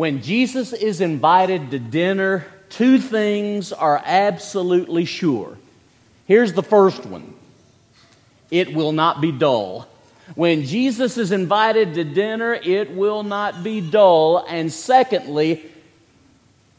When 0.00 0.22
Jesus 0.22 0.72
is 0.72 1.02
invited 1.02 1.72
to 1.72 1.78
dinner, 1.78 2.46
two 2.70 2.98
things 2.98 3.70
are 3.70 4.00
absolutely 4.02 5.04
sure. 5.04 5.58
Here's 6.24 6.54
the 6.54 6.62
first 6.62 7.04
one 7.04 7.34
it 8.50 8.72
will 8.72 8.92
not 8.92 9.20
be 9.20 9.30
dull. 9.30 9.86
When 10.36 10.64
Jesus 10.64 11.18
is 11.18 11.32
invited 11.32 11.92
to 11.92 12.04
dinner, 12.04 12.54
it 12.54 12.92
will 12.92 13.22
not 13.22 13.62
be 13.62 13.82
dull. 13.82 14.42
And 14.48 14.72
secondly, 14.72 15.66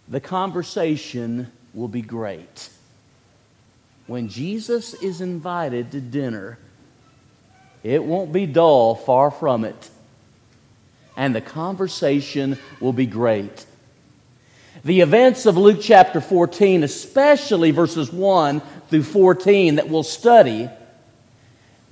the 0.07 0.19
conversation 0.19 1.51
will 1.75 1.89
be 1.89 2.01
great. 2.01 2.71
When 4.07 4.29
Jesus 4.29 4.95
is 4.95 5.21
invited 5.21 5.91
to 5.91 6.01
dinner, 6.01 6.57
it 7.83 8.03
won't 8.03 8.33
be 8.33 8.47
dull, 8.47 8.95
far 8.95 9.29
from 9.29 9.63
it. 9.63 9.90
And 11.15 11.35
the 11.35 11.41
conversation 11.41 12.57
will 12.79 12.93
be 12.93 13.05
great. 13.05 13.65
The 14.83 15.01
events 15.01 15.45
of 15.45 15.57
Luke 15.57 15.79
chapter 15.81 16.21
14, 16.21 16.83
especially 16.83 17.71
verses 17.71 18.11
1 18.11 18.61
through 18.89 19.03
14 19.03 19.75
that 19.75 19.89
we'll 19.89 20.03
study, 20.03 20.69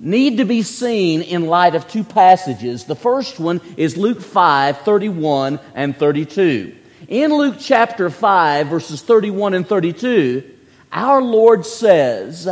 need 0.00 0.38
to 0.38 0.44
be 0.44 0.62
seen 0.62 1.20
in 1.22 1.46
light 1.46 1.74
of 1.74 1.86
two 1.86 2.02
passages. 2.02 2.84
The 2.84 2.96
first 2.96 3.38
one 3.38 3.60
is 3.76 3.96
Luke 3.96 4.20
5 4.20 4.78
31 4.78 5.60
and 5.74 5.96
32. 5.96 6.76
In 7.08 7.34
Luke 7.34 7.56
chapter 7.58 8.10
5, 8.10 8.68
verses 8.68 9.02
31 9.02 9.54
and 9.54 9.66
32, 9.66 10.44
our 10.92 11.22
Lord 11.22 11.64
says, 11.64 12.48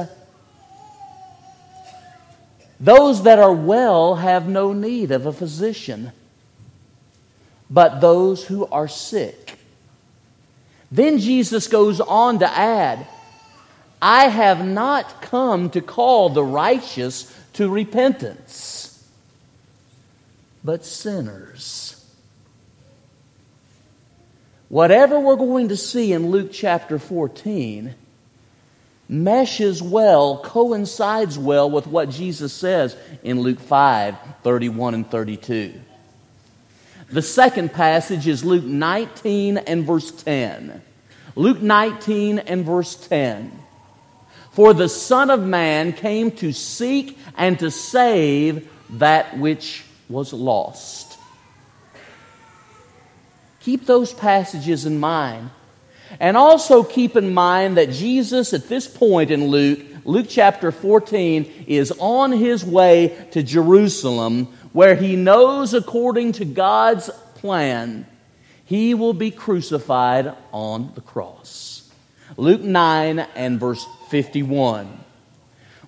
Those 2.79 3.25
that 3.25 3.39
are 3.39 3.53
well 3.53 4.17
have 4.17 4.49
no 4.49 4.73
need 4.73 5.11
of 5.11 5.27
a 5.27 5.33
physician, 5.33 6.13
but 7.71 8.01
those 8.01 8.45
who 8.45 8.67
are 8.67 8.89
sick. 8.89 9.59
Then 10.91 11.19
Jesus 11.19 11.67
goes 11.67 12.01
on 12.01 12.39
to 12.39 12.49
add, 12.49 13.07
I 14.01 14.29
have 14.29 14.65
not 14.65 15.23
come 15.23 15.71
to 15.71 15.81
call 15.81 16.31
the 16.31 16.45
righteous 16.45 17.35
to 17.55 17.69
repentance, 17.69 19.07
but 20.65 20.85
sinners. 20.85 21.95
Whatever 24.69 25.19
we're 25.19 25.37
going 25.37 25.69
to 25.69 25.77
see 25.77 26.13
in 26.13 26.31
Luke 26.31 26.51
chapter 26.53 26.99
14 26.99 27.95
meshes 29.09 29.83
well, 29.83 30.39
coincides 30.39 31.39
well 31.39 31.71
with 31.71 31.87
what 31.87 32.11
Jesus 32.11 32.53
says 32.53 32.97
in 33.23 33.41
Luke 33.41 33.61
5 33.61 34.15
31 34.43 34.95
and 34.95 35.11
32. 35.11 35.81
The 37.11 37.23
second 37.23 37.73
passage 37.73 38.27
is 38.27 38.45
Luke 38.45 38.65
19 38.65 39.59
and 39.59 39.85
verse 39.87 40.11
10. 40.11 40.83
Luke 41.37 41.63
19 41.63 42.41
and 42.41 42.67
verse 42.67 42.95
10. 42.97 43.59
For 44.53 44.75
the 44.75 44.89
Son 44.89 45.31
of 45.31 45.43
Man 45.43 45.93
came 45.93 46.31
to 46.33 46.53
seek 46.53 47.17
and 47.37 47.59
to 47.61 47.71
save 47.71 48.69
that 48.91 49.39
which 49.39 49.85
was 50.09 50.33
lost. 50.33 51.19
Keep 53.61 53.87
those 53.87 54.13
passages 54.13 54.85
in 54.85 54.99
mind. 54.99 55.51
And 56.21 56.37
also 56.37 56.83
keep 56.83 57.17
in 57.17 57.33
mind 57.35 57.77
that 57.77 57.91
Jesus, 57.91 58.53
at 58.53 58.69
this 58.69 58.89
point 58.89 59.31
in 59.31 59.49
Luke, 59.49 59.81
Luke 60.05 60.27
chapter 60.29 60.73
14, 60.73 61.67
is 61.67 61.93
on 61.99 62.33
his 62.33 62.65
way 62.65 63.29
to 63.33 63.43
Jerusalem, 63.43 64.49
where 64.79 64.95
he 64.95 65.17
knows, 65.17 65.75
according 65.75 66.31
to 66.31 66.45
God's 66.45 67.11
plan, 67.35 68.07
he 68.65 68.95
will 68.95 69.13
be 69.13 69.33
crucified 69.33 70.33
on 70.53 70.93
the 70.95 71.01
cross. 71.01 71.91
Luke 72.37 72.61
9 72.61 73.19
and 73.19 73.59
verse 73.59 73.85
51. 74.09 75.01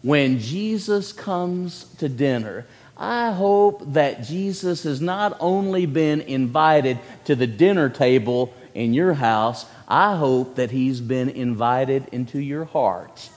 When 0.02 0.40
Jesus 0.40 1.12
comes 1.12 1.84
to 1.98 2.08
dinner, 2.08 2.66
I 2.96 3.30
hope 3.30 3.92
that 3.92 4.24
Jesus 4.24 4.82
has 4.82 5.00
not 5.00 5.36
only 5.38 5.86
been 5.86 6.22
invited 6.22 6.98
to 7.26 7.36
the 7.36 7.46
dinner 7.46 7.90
table 7.90 8.52
in 8.74 8.92
your 8.92 9.14
house, 9.14 9.66
I 9.86 10.16
hope 10.16 10.56
that 10.56 10.72
he's 10.72 11.00
been 11.00 11.28
invited 11.28 12.08
into 12.10 12.40
your 12.40 12.64
heart 12.64 13.30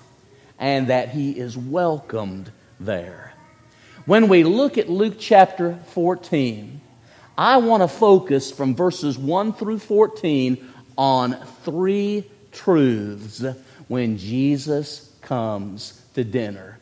and 0.57 0.88
that 0.88 1.09
he 1.09 1.29
is 1.29 1.55
welcomed 1.55 2.51
there. 2.79 3.32
When 4.06 4.28
we 4.28 4.44
look 4.44 4.78
at 4.78 4.90
Luke 4.90 5.16
chapter 5.18 5.80
14, 5.94 6.81
I 7.38 7.58
want 7.58 7.84
to 7.84 7.88
focus 7.88 8.52
from 8.52 8.75
verses 8.75 9.18
1 9.18 9.53
through 9.53 9.80
14 9.80 10.74
on 10.97 11.38
three 11.64 12.25
truths 12.52 13.46
when 13.88 14.18
Jesus 14.18 15.09
comes 15.22 16.02
to 16.16 16.25
dinner. 16.25 16.80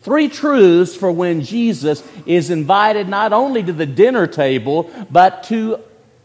Three 0.00 0.28
truths 0.28 0.96
for 0.96 1.12
when 1.12 1.42
Jesus 1.42 2.02
is 2.26 2.50
invited 2.50 3.08
not 3.08 3.32
only 3.32 3.62
to 3.62 3.72
the 3.72 3.86
dinner 3.86 4.26
table, 4.26 4.90
but 5.12 5.44
to 5.44 5.78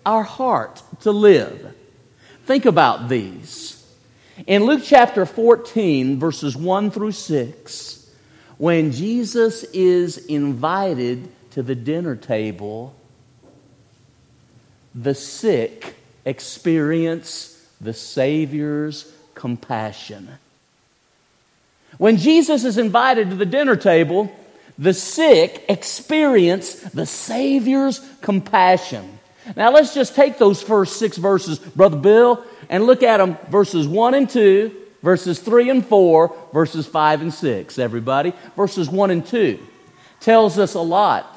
our 0.04 0.24
heart 0.24 0.82
to 1.02 1.12
live. 1.12 1.76
Think 2.46 2.66
about 2.66 3.08
these. 3.08 3.86
In 4.48 4.64
Luke 4.64 4.82
chapter 4.84 5.28
14, 5.28 6.20
verses 6.20 6.58
1 6.58 6.90
through 6.90 7.12
6, 7.12 8.03
when 8.64 8.94
Jesus 8.94 9.66
is 9.74 10.16
invited 10.16 11.30
to 11.52 11.62
the 11.62 11.76
dinner 11.76 12.16
table, 12.16 12.96
the 14.96 15.14
sick 15.14 15.98
experience 16.24 17.62
the 17.82 17.94
Savior's 17.94 19.14
compassion. 19.36 20.30
When 21.98 22.16
Jesus 22.16 22.64
is 22.64 22.78
invited 22.78 23.32
to 23.32 23.36
the 23.36 23.46
dinner 23.46 23.76
table, 23.76 24.34
the 24.78 24.94
sick 24.94 25.66
experience 25.68 26.76
the 26.76 27.06
Savior's 27.06 28.00
compassion. 28.22 29.20
Now 29.58 29.72
let's 29.72 29.94
just 29.94 30.16
take 30.16 30.38
those 30.38 30.62
first 30.62 30.96
six 30.96 31.18
verses, 31.18 31.60
Brother 31.60 31.98
Bill, 31.98 32.42
and 32.70 32.86
look 32.86 33.04
at 33.04 33.18
them 33.18 33.38
verses 33.50 33.90
1 33.90 34.14
and 34.14 34.30
2, 34.30 34.83
verses 35.04 35.40
3 35.40 35.70
and 35.70 35.86
4, 35.86 36.36
verses 36.54 36.88
5 36.88 37.22
and 37.22 37.34
6, 37.34 37.78
everybody. 37.78 38.34
Verses 38.56 38.90
1 38.90 39.12
and 39.12 39.26
2 39.26 39.60
tells 40.20 40.58
us 40.58 40.74
a 40.74 40.82
lot. 40.82 41.30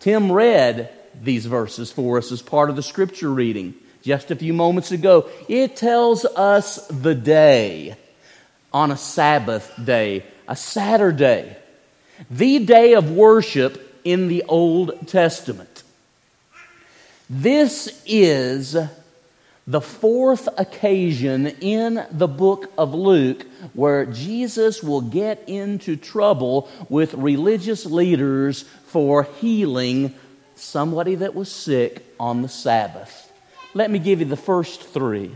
Tim 0.00 0.30
read 0.30 0.90
these 1.22 1.46
verses 1.46 1.92
for 1.92 2.18
us 2.18 2.32
as 2.32 2.42
part 2.42 2.68
of 2.68 2.76
the 2.76 2.82
scripture 2.82 3.30
reading 3.30 3.74
just 4.02 4.30
a 4.30 4.36
few 4.36 4.52
moments 4.52 4.90
ago. 4.90 5.28
It 5.48 5.76
tells 5.76 6.24
us 6.24 6.84
the 6.88 7.14
day 7.14 7.96
on 8.72 8.90
a 8.90 8.96
Sabbath 8.96 9.72
day, 9.82 10.24
a 10.48 10.56
Saturday, 10.56 11.56
the 12.30 12.58
day 12.60 12.94
of 12.94 13.10
worship 13.10 14.00
in 14.04 14.28
the 14.28 14.42
Old 14.48 15.06
Testament. 15.06 15.82
This 17.30 18.02
is 18.06 18.76
the 19.66 19.80
fourth 19.80 20.48
occasion 20.58 21.46
in 21.46 22.04
the 22.10 22.26
book 22.26 22.72
of 22.76 22.94
Luke 22.94 23.46
where 23.74 24.06
Jesus 24.06 24.82
will 24.82 25.00
get 25.00 25.44
into 25.48 25.96
trouble 25.96 26.68
with 26.88 27.14
religious 27.14 27.86
leaders 27.86 28.62
for 28.86 29.24
healing 29.40 30.14
somebody 30.56 31.16
that 31.16 31.34
was 31.34 31.50
sick 31.50 32.04
on 32.18 32.42
the 32.42 32.48
Sabbath. 32.48 33.32
Let 33.74 33.90
me 33.90 33.98
give 33.98 34.20
you 34.20 34.26
the 34.26 34.36
first 34.36 34.82
three. 34.82 35.32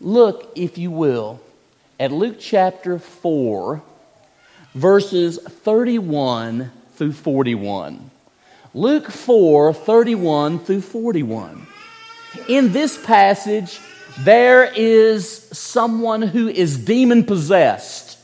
Look, 0.00 0.52
if 0.54 0.76
you 0.76 0.90
will, 0.90 1.40
at 1.98 2.12
Luke 2.12 2.36
chapter 2.38 2.98
4, 2.98 3.82
verses 4.74 5.38
31 5.38 6.70
through 6.94 7.12
41. 7.12 8.10
Luke 8.74 9.10
4 9.10 9.72
31 9.72 10.58
through 10.58 10.82
41. 10.82 11.66
In 12.48 12.72
this 12.72 13.02
passage, 13.04 13.80
there 14.20 14.64
is 14.64 15.28
someone 15.52 16.22
who 16.22 16.48
is 16.48 16.78
demon 16.78 17.24
possessed. 17.24 18.18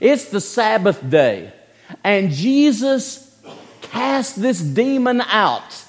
It's 0.00 0.26
the 0.26 0.40
Sabbath 0.40 1.08
day, 1.08 1.52
and 2.02 2.30
Jesus 2.30 3.28
cast 3.82 4.40
this 4.40 4.60
demon 4.60 5.20
out. 5.20 5.84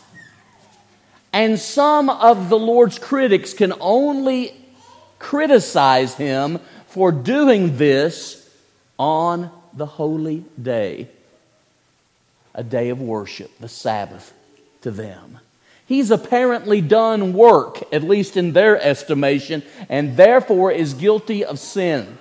And 1.32 1.60
some 1.60 2.10
of 2.10 2.50
the 2.50 2.60
Lord's 2.60 3.00
critics 3.00 3.54
can 3.54 3.74
only 3.80 4.54
criticize 5.18 6.16
him 6.16 6.60
for 6.88 7.12
doing 7.12 7.78
this 7.78 8.48
on 9.00 9.50
the 9.74 9.86
holy 9.86 10.44
day 10.62 11.08
a 12.56 12.64
day 12.64 12.90
of 12.90 13.02
worship, 13.02 13.52
the 13.60 13.68
Sabbath, 13.70 14.34
to 14.82 14.92
them. 14.92 15.40
He's 15.86 16.12
apparently 16.12 16.82
done 16.82 17.34
work, 17.34 17.84
at 17.94 18.04
least 18.04 18.38
in 18.38 18.54
their 18.54 18.82
estimation, 18.82 19.64
and 19.90 20.16
therefore 20.16 20.72
is 20.72 20.94
guilty 20.94 21.44
of 21.44 21.60
sin. 21.60 22.18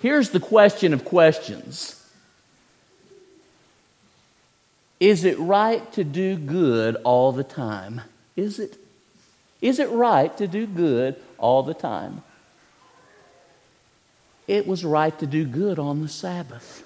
Here's 0.00 0.30
the 0.30 0.40
question 0.40 0.94
of 0.94 1.04
questions 1.04 2.02
Is 4.98 5.24
it 5.24 5.38
right 5.38 5.92
to 5.92 6.04
do 6.04 6.36
good 6.36 6.96
all 7.04 7.32
the 7.32 7.44
time? 7.44 8.00
Is 8.34 8.58
it? 8.58 8.78
Is 9.60 9.78
it 9.78 9.90
right 9.90 10.36
to 10.38 10.48
do 10.48 10.66
good 10.66 11.16
all 11.38 11.62
the 11.62 11.74
time? 11.74 12.22
It 14.48 14.66
was 14.66 14.84
right 14.84 15.16
to 15.20 15.26
do 15.26 15.44
good 15.44 15.78
on 15.78 16.02
the 16.02 16.08
Sabbath. 16.08 16.82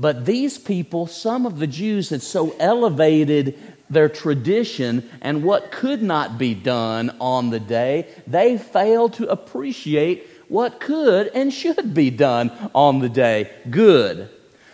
But 0.00 0.24
these 0.24 0.56
people, 0.56 1.06
some 1.06 1.44
of 1.44 1.58
the 1.58 1.66
Jews 1.66 2.08
had 2.08 2.22
so 2.22 2.56
elevated 2.58 3.58
their 3.90 4.08
tradition 4.08 5.08
and 5.20 5.44
what 5.44 5.70
could 5.70 6.02
not 6.02 6.38
be 6.38 6.54
done 6.54 7.14
on 7.20 7.50
the 7.50 7.60
day, 7.60 8.08
they 8.26 8.56
failed 8.56 9.12
to 9.14 9.28
appreciate 9.28 10.26
what 10.48 10.80
could 10.80 11.28
and 11.28 11.52
should 11.52 11.92
be 11.92 12.08
done 12.08 12.50
on 12.74 13.00
the 13.00 13.10
day. 13.10 13.50
Good. 13.68 14.30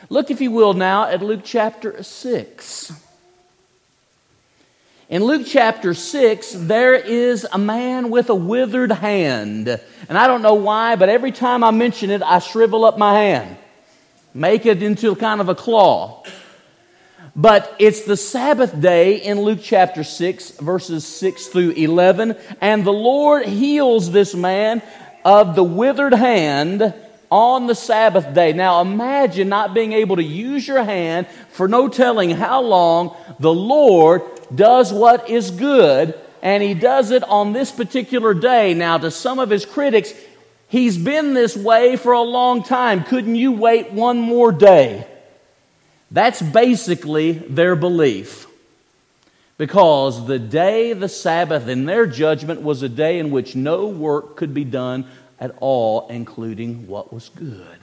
Look, 0.08 0.30
if 0.30 0.40
you 0.40 0.52
will, 0.52 0.74
now 0.74 1.08
at 1.08 1.22
Luke 1.22 1.40
chapter 1.42 2.02
6. 2.02 2.92
In 5.08 5.24
Luke 5.24 5.42
chapter 5.46 5.92
6, 5.92 6.52
there 6.52 6.94
is 6.94 7.46
a 7.52 7.58
man 7.58 8.10
with 8.10 8.30
a 8.30 8.34
withered 8.34 8.92
hand. 8.92 9.68
And 10.08 10.16
I 10.16 10.28
don't 10.28 10.42
know 10.42 10.54
why, 10.54 10.94
but 10.94 11.08
every 11.08 11.32
time 11.32 11.64
I 11.64 11.72
mention 11.72 12.10
it, 12.10 12.22
I 12.22 12.38
shrivel 12.38 12.84
up 12.84 12.96
my 12.96 13.14
hand, 13.14 13.56
make 14.36 14.66
it 14.66 14.82
into 14.82 15.14
kind 15.16 15.40
of 15.40 15.48
a 15.48 15.54
claw. 15.54 16.22
But 17.34 17.74
it's 17.78 18.04
the 18.04 18.16
Sabbath 18.16 18.78
day 18.80 19.16
in 19.16 19.40
Luke 19.40 19.60
chapter 19.62 20.04
6, 20.04 20.52
verses 20.52 21.06
6 21.06 21.46
through 21.46 21.70
11, 21.70 22.36
and 22.60 22.84
the 22.84 22.92
Lord 22.92 23.46
heals 23.46 24.10
this 24.10 24.34
man 24.34 24.82
of 25.24 25.54
the 25.54 25.64
withered 25.64 26.14
hand 26.14 26.94
on 27.30 27.66
the 27.66 27.74
Sabbath 27.74 28.32
day. 28.32 28.52
Now 28.52 28.80
imagine 28.80 29.48
not 29.48 29.74
being 29.74 29.92
able 29.92 30.16
to 30.16 30.22
use 30.22 30.66
your 30.66 30.84
hand 30.84 31.26
for 31.50 31.66
no 31.66 31.88
telling 31.88 32.30
how 32.30 32.62
long 32.62 33.16
the 33.40 33.52
Lord 33.52 34.22
does 34.54 34.92
what 34.92 35.28
is 35.28 35.50
good, 35.50 36.18
and 36.42 36.62
he 36.62 36.74
does 36.74 37.10
it 37.10 37.24
on 37.24 37.52
this 37.52 37.72
particular 37.72 38.32
day. 38.32 38.72
Now, 38.74 38.98
to 38.98 39.10
some 39.10 39.38
of 39.38 39.50
his 39.50 39.66
critics, 39.66 40.14
he's 40.76 40.98
been 40.98 41.34
this 41.34 41.56
way 41.56 41.96
for 41.96 42.12
a 42.12 42.20
long 42.20 42.62
time. 42.62 43.04
Couldn't 43.04 43.36
you 43.36 43.52
wait 43.52 43.92
one 43.92 44.18
more 44.18 44.52
day? 44.52 45.06
That's 46.10 46.40
basically 46.42 47.32
their 47.32 47.74
belief. 47.76 48.46
Because 49.58 50.26
the 50.26 50.38
day, 50.38 50.92
the 50.92 51.08
Sabbath, 51.08 51.66
in 51.66 51.86
their 51.86 52.06
judgment, 52.06 52.60
was 52.60 52.82
a 52.82 52.88
day 52.88 53.18
in 53.18 53.30
which 53.30 53.56
no 53.56 53.86
work 53.86 54.36
could 54.36 54.52
be 54.52 54.64
done 54.64 55.06
at 55.40 55.54
all, 55.60 56.06
including 56.08 56.86
what 56.86 57.12
was 57.12 57.30
good. 57.30 57.78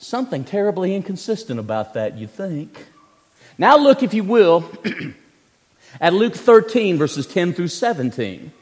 Something 0.00 0.44
terribly 0.44 0.94
inconsistent 0.94 1.60
about 1.60 1.94
that, 1.94 2.18
you 2.18 2.26
think. 2.26 2.86
Now, 3.56 3.76
look, 3.76 4.02
if 4.02 4.14
you 4.14 4.24
will, 4.24 4.68
at 6.00 6.12
Luke 6.12 6.34
13, 6.34 6.98
verses 6.98 7.26
10 7.26 7.52
through 7.52 7.68
17. 7.68 8.52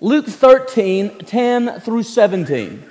Luke 0.00 0.26
13, 0.26 1.18
10 1.20 1.80
through 1.80 2.02
17 2.04 2.84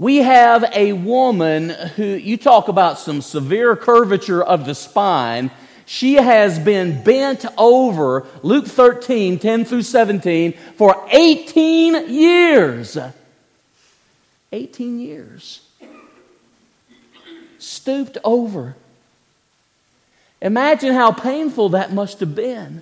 we 0.00 0.16
have 0.16 0.64
a 0.74 0.94
woman 0.94 1.68
who, 1.68 2.02
you 2.02 2.38
talk 2.38 2.68
about 2.68 2.98
some 2.98 3.20
severe 3.20 3.76
curvature 3.76 4.42
of 4.42 4.64
the 4.64 4.74
spine. 4.74 5.50
She 5.84 6.14
has 6.14 6.58
been 6.58 7.04
bent 7.04 7.44
over, 7.58 8.26
Luke 8.42 8.66
13, 8.66 9.38
10 9.38 9.64
through 9.66 9.82
17, 9.82 10.54
for 10.78 11.06
18 11.12 12.08
years. 12.10 12.96
18 14.52 15.00
years. 15.00 15.60
Stooped 17.58 18.16
over. 18.24 18.76
Imagine 20.40 20.94
how 20.94 21.12
painful 21.12 21.68
that 21.68 21.92
must 21.92 22.20
have 22.20 22.34
been. 22.34 22.80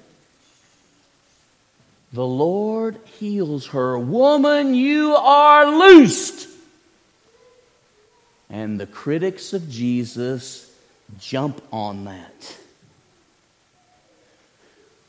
The 2.12 2.26
Lord 2.26 2.99
heals 3.19 3.69
her. 3.69 3.99
Woman, 3.99 4.75
you 4.75 5.14
are 5.14 5.66
loosed 5.66 6.49
and 8.50 8.81
the 8.81 8.87
critics 8.87 9.52
of 9.52 9.69
Jesus 9.69 10.72
jump 11.19 11.62
on 11.72 12.05
that. 12.05 12.56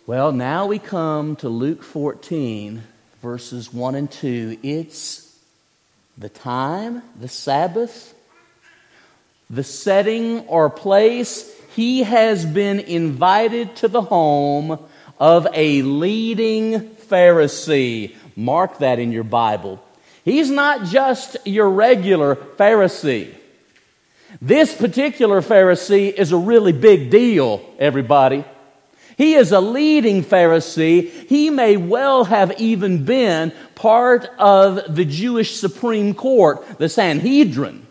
Well, 0.05 0.31
now 0.31 0.65
we 0.65 0.79
come 0.79 1.35
to 1.37 1.49
Luke 1.49 1.83
14, 1.83 2.81
verses 3.21 3.73
1 3.73 3.95
and 3.95 4.11
2. 4.11 4.57
It's 4.63 5.37
the 6.17 6.29
time, 6.29 7.03
the 7.19 7.27
Sabbath, 7.27 8.13
the 9.49 9.63
setting 9.63 10.41
or 10.47 10.69
place. 10.69 11.55
He 11.75 12.03
has 12.03 12.45
been 12.45 12.79
invited 12.79 13.75
to 13.77 13.87
the 13.87 14.01
home 14.01 14.79
of 15.19 15.47
a 15.53 15.81
leading 15.81 16.79
Pharisee. 17.09 18.15
Mark 18.35 18.79
that 18.79 18.99
in 18.99 19.11
your 19.11 19.23
Bible. 19.23 19.83
He's 20.23 20.49
not 20.49 20.85
just 20.85 21.37
your 21.45 21.69
regular 21.69 22.35
Pharisee. 22.35 23.33
This 24.41 24.75
particular 24.75 25.41
Pharisee 25.41 26.13
is 26.13 26.31
a 26.31 26.37
really 26.37 26.71
big 26.71 27.09
deal, 27.09 27.67
everybody. 27.79 28.45
He 29.17 29.33
is 29.33 29.51
a 29.51 29.59
leading 29.59 30.23
Pharisee. 30.23 31.09
He 31.27 31.49
may 31.49 31.75
well 31.75 32.23
have 32.23 32.59
even 32.61 33.03
been 33.03 33.51
part 33.75 34.29
of 34.37 34.95
the 34.95 35.03
Jewish 35.03 35.57
Supreme 35.57 36.13
Court, 36.13 36.65
the 36.77 36.87
Sanhedrin. 36.87 37.85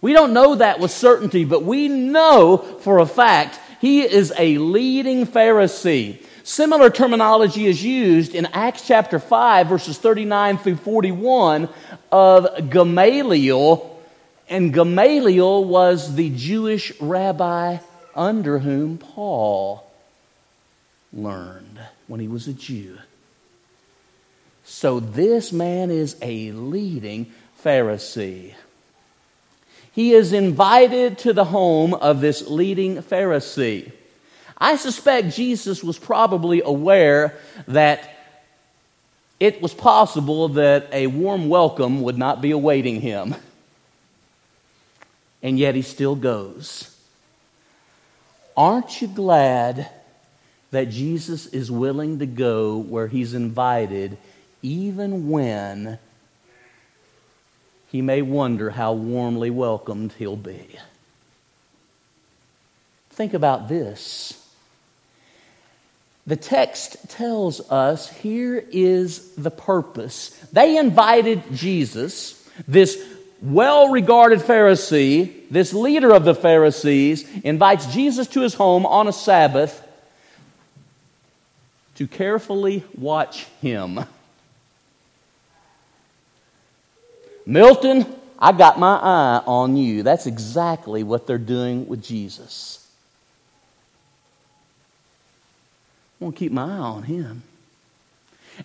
We 0.00 0.12
don't 0.12 0.32
know 0.32 0.54
that 0.54 0.78
with 0.78 0.92
certainty, 0.92 1.44
but 1.44 1.64
we 1.64 1.88
know 1.88 2.56
for 2.56 3.00
a 3.00 3.06
fact 3.06 3.60
he 3.80 4.02
is 4.02 4.32
a 4.36 4.58
leading 4.58 5.26
Pharisee. 5.26 6.22
Similar 6.42 6.90
terminology 6.90 7.66
is 7.66 7.84
used 7.84 8.34
in 8.34 8.46
Acts 8.46 8.86
chapter 8.86 9.18
5, 9.18 9.66
verses 9.66 9.98
39 9.98 10.58
through 10.58 10.76
41 10.76 11.68
of 12.10 12.70
Gamaliel. 12.70 14.00
And 14.48 14.72
Gamaliel 14.72 15.64
was 15.64 16.14
the 16.14 16.30
Jewish 16.30 16.98
rabbi 17.00 17.78
under 18.14 18.58
whom 18.58 18.98
Paul 18.98 19.88
learned 21.12 21.78
when 22.06 22.20
he 22.20 22.28
was 22.28 22.48
a 22.48 22.54
Jew. 22.54 22.98
So 24.64 25.00
this 25.00 25.52
man 25.52 25.90
is 25.90 26.16
a 26.20 26.52
leading 26.52 27.32
Pharisee. 27.62 28.54
He 29.98 30.12
is 30.12 30.32
invited 30.32 31.18
to 31.18 31.32
the 31.32 31.44
home 31.44 31.92
of 31.92 32.20
this 32.20 32.46
leading 32.46 32.98
Pharisee. 32.98 33.90
I 34.56 34.76
suspect 34.76 35.34
Jesus 35.34 35.82
was 35.82 35.98
probably 35.98 36.62
aware 36.64 37.36
that 37.66 38.08
it 39.40 39.60
was 39.60 39.74
possible 39.74 40.50
that 40.50 40.88
a 40.92 41.08
warm 41.08 41.48
welcome 41.48 42.02
would 42.02 42.16
not 42.16 42.40
be 42.40 42.52
awaiting 42.52 43.00
him. 43.00 43.34
And 45.42 45.58
yet 45.58 45.74
he 45.74 45.82
still 45.82 46.14
goes. 46.14 46.96
Aren't 48.56 49.02
you 49.02 49.08
glad 49.08 49.90
that 50.70 50.90
Jesus 50.90 51.46
is 51.46 51.72
willing 51.72 52.20
to 52.20 52.26
go 52.26 52.78
where 52.78 53.08
he's 53.08 53.34
invited, 53.34 54.16
even 54.62 55.28
when 55.28 55.98
he 57.88 58.02
may 58.02 58.22
wonder 58.22 58.70
how 58.70 58.92
warmly 58.92 59.50
welcomed 59.50 60.12
he'll 60.18 60.36
be? 60.36 60.68
Think 63.10 63.34
about 63.34 63.68
this. 63.68 64.34
The 66.26 66.36
text 66.36 67.08
tells 67.08 67.60
us 67.70 68.10
here 68.10 68.62
is 68.70 69.34
the 69.34 69.50
purpose. 69.50 70.28
They 70.52 70.76
invited 70.76 71.42
Jesus, 71.54 72.46
this 72.68 73.02
well 73.40 73.88
regarded 73.88 74.40
Pharisee, 74.40 75.48
this 75.50 75.72
leader 75.72 76.12
of 76.12 76.24
the 76.24 76.34
Pharisees, 76.34 77.26
invites 77.42 77.86
Jesus 77.86 78.26
to 78.28 78.40
his 78.40 78.54
home 78.54 78.84
on 78.84 79.08
a 79.08 79.12
Sabbath 79.12 79.82
to 81.94 82.06
carefully 82.06 82.84
watch 82.96 83.46
him. 83.62 84.00
Milton, 87.48 88.04
I 88.38 88.52
got 88.52 88.78
my 88.78 88.96
eye 88.96 89.42
on 89.46 89.78
you. 89.78 90.02
That's 90.02 90.26
exactly 90.26 91.02
what 91.02 91.26
they're 91.26 91.38
doing 91.38 91.88
with 91.88 92.02
Jesus. 92.02 92.86
I 96.20 96.24
want 96.24 96.36
to 96.36 96.38
keep 96.38 96.52
my 96.52 96.64
eye 96.64 96.78
on 96.78 97.04
him. 97.04 97.42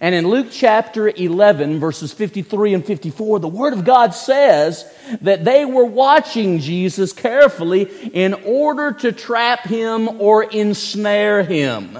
And 0.01 0.13
in 0.13 0.27
Luke 0.27 0.47
chapter 0.51 1.07
11, 1.07 1.79
verses 1.79 2.11
53 2.11 2.73
and 2.73 2.85
54, 2.85 3.39
the 3.39 3.47
Word 3.47 3.71
of 3.71 3.85
God 3.85 4.13
says 4.13 4.91
that 5.21 5.45
they 5.45 5.63
were 5.63 5.85
watching 5.85 6.59
Jesus 6.59 7.13
carefully 7.13 7.83
in 8.13 8.33
order 8.33 8.91
to 8.91 9.13
trap 9.13 9.61
him 9.61 10.19
or 10.19 10.43
ensnare 10.43 11.43
him. 11.43 11.97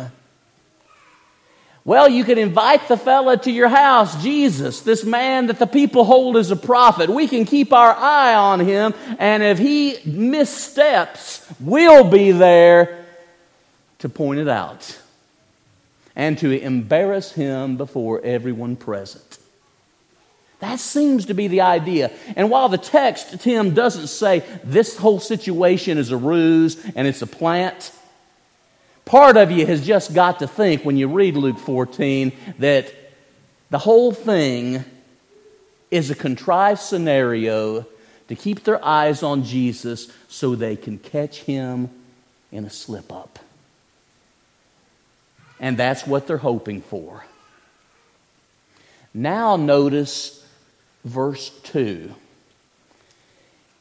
Well, 1.86 2.08
you 2.08 2.24
could 2.24 2.38
invite 2.38 2.88
the 2.88 2.96
fella 2.96 3.36
to 3.38 3.52
your 3.52 3.68
house, 3.68 4.24
Jesus, 4.24 4.82
this 4.82 5.04
man 5.04 5.48
that 5.48 5.60
the 5.60 5.68
people 5.68 6.06
hold 6.06 6.38
as 6.38 6.50
a 6.50 6.56
prophet. 6.56 7.10
We 7.10 7.28
can 7.28 7.44
keep 7.44 7.74
our 7.74 7.94
eye 7.94 8.36
on 8.36 8.62
him, 8.62 8.94
and 9.20 9.44
if 9.44 9.60
he 9.60 9.98
missteps, 10.06 11.46
we'll 11.60 12.10
be 12.10 12.32
there 12.32 13.06
to 14.00 14.08
point 14.08 14.40
it 14.40 14.48
out 14.48 14.98
and 16.16 16.38
to 16.38 16.58
embarrass 16.58 17.34
him 17.34 17.75
before 17.75 18.22
everyone 18.24 18.78
present. 18.78 19.40
That 20.60 20.80
seems 20.80 21.25
to 21.25 21.34
be 21.34 21.50
the 21.50 21.62
idea. 21.62 22.12
And 22.38 22.50
while 22.50 22.70
the 22.70 22.78
text, 22.78 23.42
Tim, 23.42 23.74
doesn't 23.74 24.08
say 24.08 24.44
this 24.63 24.96
whole 24.96 25.20
situation 25.20 25.98
is 25.98 26.12
a 26.12 26.18
ruse 26.18 26.82
and 26.96 27.06
it's 27.06 27.22
a 27.22 27.28
plant, 27.28 27.92
part 29.06 29.38
of 29.38 29.52
you 29.52 29.66
has 29.66 29.86
just 29.86 30.14
got 30.14 30.40
to 30.40 30.48
think 30.48 30.84
when 30.84 30.98
you 30.98 31.08
read 31.08 31.36
Luke 31.36 31.60
14 31.60 32.32
that 32.60 32.94
the 33.70 33.78
whole 33.78 34.12
thing 34.12 34.84
is 35.92 36.10
a 36.10 36.16
contrived 36.16 36.80
scenario 36.80 37.86
to 38.28 38.36
keep 38.36 38.64
their 38.64 38.84
eyes 38.84 39.24
on 39.24 39.44
Jesus 39.44 40.12
so 40.28 40.56
they 40.56 40.76
can 40.76 40.98
catch 40.98 41.42
him 41.42 41.90
in 42.52 42.66
a 42.66 42.70
slip 42.70 43.12
up. 43.12 43.40
And 45.60 45.78
that's 45.78 46.06
what 46.06 46.28
they're 46.28 46.38
hoping 46.38 46.82
for. 46.82 47.26
Now, 49.14 49.56
notice 49.56 50.46
verse 51.06 51.50
2. 51.64 52.14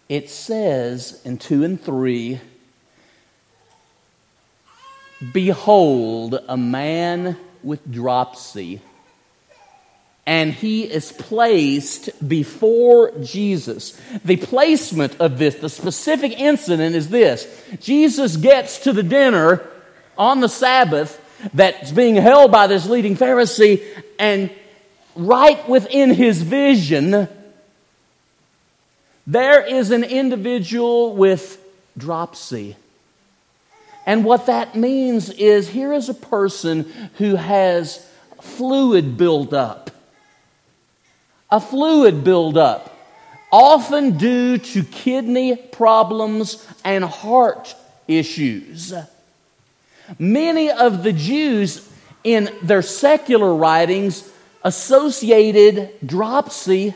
It 0.08 0.28
says 0.28 1.22
in 1.24 1.38
2 1.38 1.64
and 1.64 1.80
3 1.80 2.40
Behold, 5.30 6.38
a 6.48 6.56
man 6.56 7.36
with 7.62 7.92
dropsy, 7.92 8.80
and 10.26 10.52
he 10.52 10.82
is 10.82 11.12
placed 11.12 12.10
before 12.26 13.12
Jesus. 13.22 14.00
The 14.24 14.36
placement 14.36 15.20
of 15.20 15.38
this, 15.38 15.56
the 15.56 15.68
specific 15.68 16.40
incident 16.40 16.96
is 16.96 17.08
this 17.08 17.46
Jesus 17.80 18.36
gets 18.36 18.78
to 18.80 18.92
the 18.92 19.02
dinner 19.02 19.62
on 20.18 20.40
the 20.40 20.48
Sabbath 20.48 21.20
that's 21.54 21.92
being 21.92 22.16
held 22.16 22.50
by 22.50 22.66
this 22.66 22.88
leading 22.88 23.16
Pharisee, 23.16 23.82
and 24.18 24.50
right 25.14 25.68
within 25.68 26.10
his 26.10 26.42
vision, 26.42 27.28
there 29.26 29.60
is 29.64 29.90
an 29.92 30.02
individual 30.02 31.14
with 31.14 31.64
dropsy. 31.96 32.76
And 34.06 34.24
what 34.24 34.46
that 34.46 34.74
means 34.74 35.30
is 35.30 35.68
here 35.68 35.92
is 35.92 36.08
a 36.08 36.14
person 36.14 36.90
who 37.18 37.36
has 37.36 38.08
fluid 38.40 39.16
buildup. 39.16 39.90
A 41.50 41.60
fluid 41.60 42.24
buildup, 42.24 42.96
often 43.52 44.16
due 44.16 44.58
to 44.58 44.82
kidney 44.82 45.54
problems 45.54 46.66
and 46.84 47.04
heart 47.04 47.74
issues. 48.08 48.94
Many 50.18 50.70
of 50.70 51.02
the 51.02 51.12
Jews 51.12 51.88
in 52.24 52.50
their 52.62 52.82
secular 52.82 53.54
writings 53.54 54.30
associated 54.64 55.90
dropsy 56.04 56.94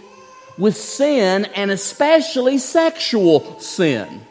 with 0.59 0.77
sin 0.77 1.45
and 1.55 1.71
especially 1.71 2.59
sexual 2.59 3.61
sin. 3.61 4.23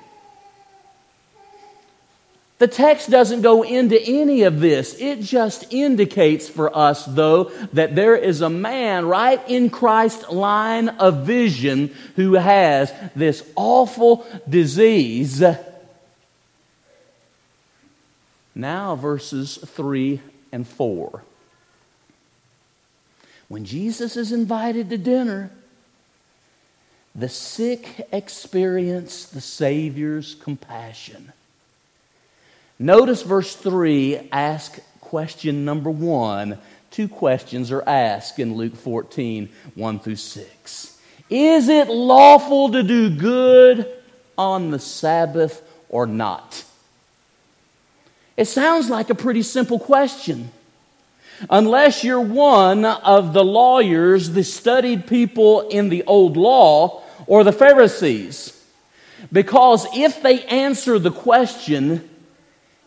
The 2.58 2.68
text 2.68 3.10
doesn't 3.10 3.42
go 3.42 3.64
into 3.64 4.02
any 4.02 4.44
of 4.44 4.62
this. 4.62 4.96
It 5.00 5.20
just 5.20 5.74
indicates 5.74 6.48
for 6.48 6.76
us, 6.76 7.04
though, 7.06 7.46
that 7.74 7.96
there 7.96 8.16
is 8.16 8.40
a 8.40 8.50
man 8.50 9.08
right 9.08 9.42
in 9.50 9.70
Christ's 9.70 10.30
line 10.30 10.88
of 10.88 11.26
vision 11.26 11.94
who 12.16 12.34
has 12.34 12.94
this 13.14 13.44
awful 13.58 14.26
disease. 14.48 15.44
Now, 18.56 18.96
verses 18.96 19.58
3 19.58 20.22
and 20.54 20.66
4. 20.66 21.24
When 23.50 23.66
Jesus 23.66 24.16
is 24.16 24.32
invited 24.32 24.90
to 24.92 24.98
dinner, 24.98 25.52
the 27.14 27.28
sick 27.28 28.08
experience 28.14 29.26
the 29.26 29.42
Savior's 29.42 30.36
compassion. 30.36 31.34
Notice 32.78 33.22
verse 33.22 33.56
3 33.56 34.30
ask 34.32 34.80
question 35.00 35.64
number 35.66 35.90
1. 35.90 36.58
Two 36.92 37.08
questions 37.08 37.72
are 37.72 37.84
asked 37.88 38.40
in 38.40 38.56
Luke 38.56 38.76
14, 38.76 39.50
1 39.76 40.00
through 40.00 40.16
6. 40.16 41.00
Is 41.30 41.70
it 41.70 41.88
lawful 41.88 42.72
to 42.72 42.84
do 42.84 43.10
good 43.10 43.92
on 44.38 44.72
the 44.72 44.80
Sabbath 44.80 45.62
or 45.90 46.06
not? 46.06 46.64
It 48.38 48.46
sounds 48.46 48.90
like 48.90 49.10
a 49.10 49.16
pretty 49.16 49.42
simple 49.42 49.80
question. 49.80 50.52
Unless 51.50 52.04
you're 52.04 52.22
one 52.22 52.86
of 52.86 53.34
the 53.34 53.44
lawyers, 53.44 54.30
the 54.30 54.44
studied 54.44 55.08
people 55.08 55.68
in 55.70 55.90
the 55.90 56.04
old 56.04 56.38
law, 56.38 57.04
or 57.28 57.44
the 57.44 57.52
Pharisees. 57.52 58.52
Because 59.32 59.88
if 59.94 60.22
they 60.22 60.44
answer 60.44 61.00
the 61.00 61.12
question, 61.12 62.10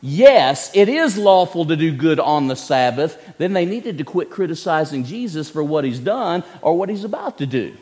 yes, 0.00 0.70
it 0.74 0.88
is 0.88 1.16
lawful 1.16 1.66
to 1.66 1.76
do 1.76 1.92
good 1.92 2.20
on 2.20 2.48
the 2.48 2.56
Sabbath, 2.56 3.16
then 3.38 3.52
they 3.52 3.64
needed 3.64 3.98
to 3.98 4.04
quit 4.04 4.30
criticizing 4.30 5.04
Jesus 5.04 5.50
for 5.50 5.62
what 5.62 5.84
he's 5.84 5.98
done 5.98 6.44
or 6.62 6.76
what 6.76 6.88
he's 6.88 7.04
about 7.04 7.38
to 7.38 7.46
do. 7.46 7.76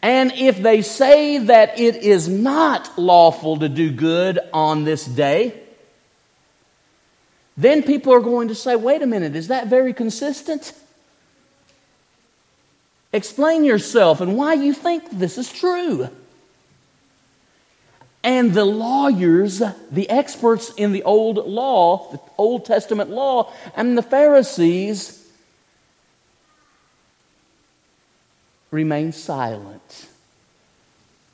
And 0.00 0.32
if 0.32 0.62
they 0.62 0.82
say 0.82 1.38
that 1.38 1.78
it 1.78 1.96
is 1.96 2.28
not 2.28 2.98
lawful 2.98 3.58
to 3.58 3.68
do 3.68 3.90
good 3.90 4.38
on 4.52 4.84
this 4.84 5.04
day, 5.04 5.60
then 7.56 7.82
people 7.82 8.12
are 8.14 8.20
going 8.20 8.48
to 8.48 8.54
say, 8.54 8.76
wait 8.76 9.02
a 9.02 9.06
minute, 9.06 9.36
is 9.36 9.48
that 9.48 9.66
very 9.66 9.92
consistent? 9.92 10.72
Explain 13.12 13.64
yourself 13.64 14.20
and 14.20 14.36
why 14.36 14.54
you 14.54 14.72
think 14.72 15.10
this 15.10 15.36
is 15.36 15.52
true. 15.52 16.08
And 18.24 18.54
the 18.54 18.64
lawyers, 18.64 19.62
the 19.90 20.08
experts 20.08 20.72
in 20.74 20.92
the 20.92 21.02
old 21.02 21.38
law, 21.38 22.10
the 22.12 22.20
Old 22.38 22.64
Testament 22.64 23.10
law, 23.10 23.52
and 23.74 23.98
the 23.98 24.02
Pharisees 24.02 25.26
remain 28.70 29.12
silent. 29.12 30.08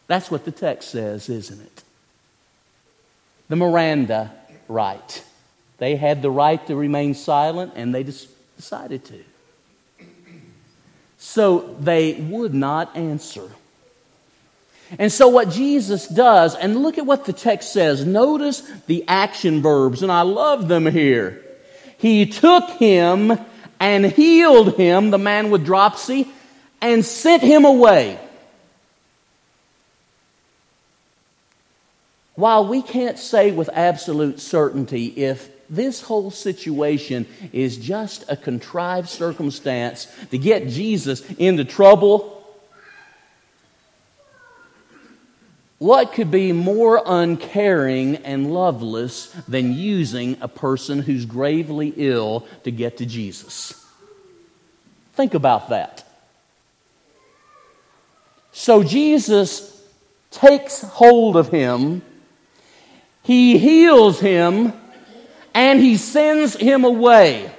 That's 0.07 0.31
what 0.31 0.47
the 0.47 0.51
text 0.51 0.91
says, 0.91 1.29
isn't 1.29 1.61
it? 1.61 1.83
The 3.49 3.57
Miranda 3.57 4.33
right. 4.67 5.25
They 5.79 5.97
had 5.97 6.23
the 6.23 6.31
right 6.31 6.67
to 6.67 6.75
remain 6.75 7.15
silent, 7.15 7.73
and 7.77 7.95
they 7.95 8.03
decided 8.03 9.05
to. 9.07 9.25
So 11.19 11.77
they 11.81 12.15
would 12.15 12.55
not 12.55 12.97
answer. 12.97 13.51
And 14.99 15.13
so, 15.13 15.29
what 15.29 15.51
Jesus 15.51 16.09
does, 16.09 16.55
and 16.55 16.83
look 16.83 16.97
at 16.97 17.05
what 17.05 17.27
the 17.27 17.33
text 17.33 17.73
says. 17.73 18.05
Notice 18.07 18.63
the 18.87 19.05
action 19.07 19.61
verbs, 19.61 20.03
and 20.03 20.11
I 20.11 20.23
love 20.23 20.69
them 20.69 20.87
here. 20.87 21.45
He 21.99 22.27
took 22.27 22.71
him 22.71 23.39
and 23.81 24.07
healed 24.07 24.77
him, 24.77 25.11
the 25.11 25.19
man 25.19 25.51
with 25.51 25.65
dropsy, 25.65 26.29
and 26.81 27.05
sent 27.05 27.43
him 27.43 27.65
away. 27.65 28.19
While 32.35 32.69
we 32.69 32.83
can't 32.83 33.19
say 33.19 33.51
with 33.51 33.69
absolute 33.73 34.41
certainty 34.41 35.07
if 35.07 35.51
this 35.69 36.01
whole 36.01 36.31
situation 36.31 37.27
is 37.53 37.77
just 37.77 38.25
a 38.29 38.37
contrived 38.37 39.09
circumstance 39.09 40.07
to 40.31 40.39
get 40.39 40.69
Jesus 40.69 41.29
into 41.33 41.65
trouble. 41.65 42.38
What 45.79 46.13
could 46.13 46.31
be 46.31 46.53
more 46.53 47.01
uncaring 47.07 48.17
and 48.17 48.53
loveless 48.53 49.29
than 49.47 49.73
using 49.73 50.37
a 50.41 50.49
person 50.49 50.99
who's 50.99 51.25
gravely 51.25 51.95
ill 51.97 52.49
to 52.65 52.73
get 52.73 52.99
to 52.99 53.07
Jesus? 53.07 53.87
Think 55.15 55.35
about 55.35 55.69
that. 55.69 56.05
So 58.53 58.83
Jesus 58.83 59.75
takes 60.33 60.83
hold 60.83 61.37
of 61.37 61.49
him, 61.49 62.03
he 63.23 63.57
heals 63.59 64.19
him 64.19 64.73
and 65.55 65.81
he 65.81 65.97
sends 65.97 66.55
him 66.55 66.85
away. 66.85 67.53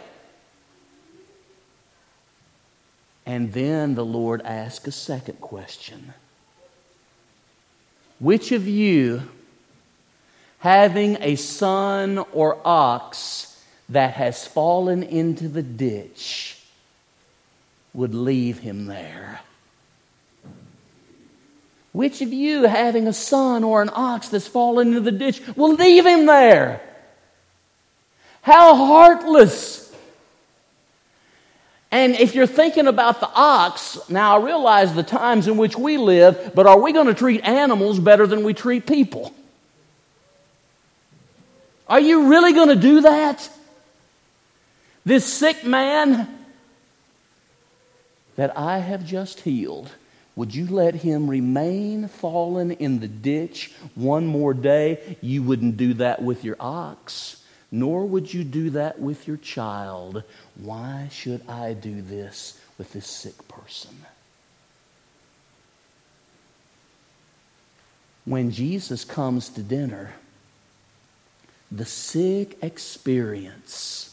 And 3.25 3.53
then 3.53 3.95
the 3.95 4.03
Lord 4.03 4.41
asks 4.41 4.87
a 4.87 4.91
second 4.91 5.39
question 5.39 6.13
Which 8.19 8.51
of 8.51 8.67
you, 8.67 9.23
having 10.59 11.17
a 11.21 11.35
son 11.35 12.17
or 12.33 12.57
ox 12.65 13.61
that 13.87 14.13
has 14.15 14.45
fallen 14.45 15.03
into 15.03 15.47
the 15.47 15.63
ditch, 15.63 16.57
would 17.93 18.13
leave 18.13 18.59
him 18.59 18.85
there? 18.85 19.39
Which 21.91 22.21
of 22.21 22.31
you, 22.31 22.63
having 22.63 23.07
a 23.07 23.13
son 23.13 23.63
or 23.63 23.81
an 23.81 23.89
ox 23.93 24.29
that's 24.29 24.47
fallen 24.47 24.89
into 24.89 24.99
the 24.99 25.11
ditch, 25.11 25.41
will 25.55 25.73
leave 25.73 26.05
him 26.05 26.25
there? 26.25 26.81
How 28.41 28.75
heartless! 28.75 29.88
And 31.91 32.15
if 32.15 32.35
you're 32.35 32.47
thinking 32.47 32.87
about 32.87 33.19
the 33.19 33.29
ox, 33.33 33.97
now 34.09 34.37
I 34.37 34.45
realize 34.45 34.93
the 34.93 35.03
times 35.03 35.47
in 35.47 35.57
which 35.57 35.75
we 35.75 35.97
live, 35.97 36.51
but 36.53 36.67
are 36.67 36.79
we 36.79 36.93
going 36.93 37.07
to 37.07 37.15
treat 37.15 37.43
animals 37.43 37.99
better 37.99 38.27
than 38.27 38.43
we 38.43 38.53
treat 38.53 38.85
people? 38.85 39.33
Are 41.87 41.99
you 41.99 42.29
really 42.29 42.53
going 42.53 42.69
to 42.69 42.75
do 42.75 43.01
that? 43.01 43.49
This 45.03 45.25
sick 45.25 45.65
man 45.65 46.27
that 48.35 48.55
I 48.55 48.77
have 48.77 49.03
just 49.03 49.41
healed, 49.41 49.89
would 50.35 50.53
you 50.53 50.67
let 50.67 50.93
him 50.93 51.27
remain 51.27 52.07
fallen 52.07 52.69
in 52.71 52.99
the 52.99 53.07
ditch 53.07 53.71
one 53.95 54.27
more 54.27 54.53
day? 54.53 55.17
You 55.21 55.41
wouldn't 55.41 55.77
do 55.77 55.95
that 55.95 56.21
with 56.21 56.43
your 56.43 56.55
ox 56.59 57.38
nor 57.71 58.05
would 58.05 58.33
you 58.33 58.43
do 58.43 58.71
that 58.71 58.99
with 58.99 59.27
your 59.27 59.37
child. 59.37 60.23
Why 60.55 61.09
should 61.11 61.47
I 61.47 61.73
do 61.73 62.01
this 62.01 62.59
with 62.77 62.93
this 62.93 63.07
sick 63.07 63.47
person? 63.47 63.95
When 68.25 68.51
Jesus 68.51 69.05
comes 69.05 69.49
to 69.49 69.61
dinner, 69.61 70.13
the 71.71 71.85
sick 71.85 72.57
experience 72.63 74.09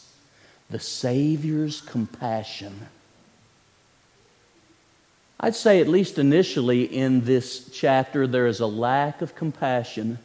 the 0.69 0.79
Savior's 0.79 1.81
compassion. 1.81 2.87
I'd 5.39 5.55
say, 5.55 5.79
at 5.79 5.87
least 5.87 6.17
initially 6.17 6.83
in 6.83 7.23
this 7.23 7.69
chapter, 7.69 8.27
there 8.27 8.47
is 8.47 8.59
a 8.59 8.67
lack 8.67 9.21
of 9.21 9.35
compassion 9.35 10.19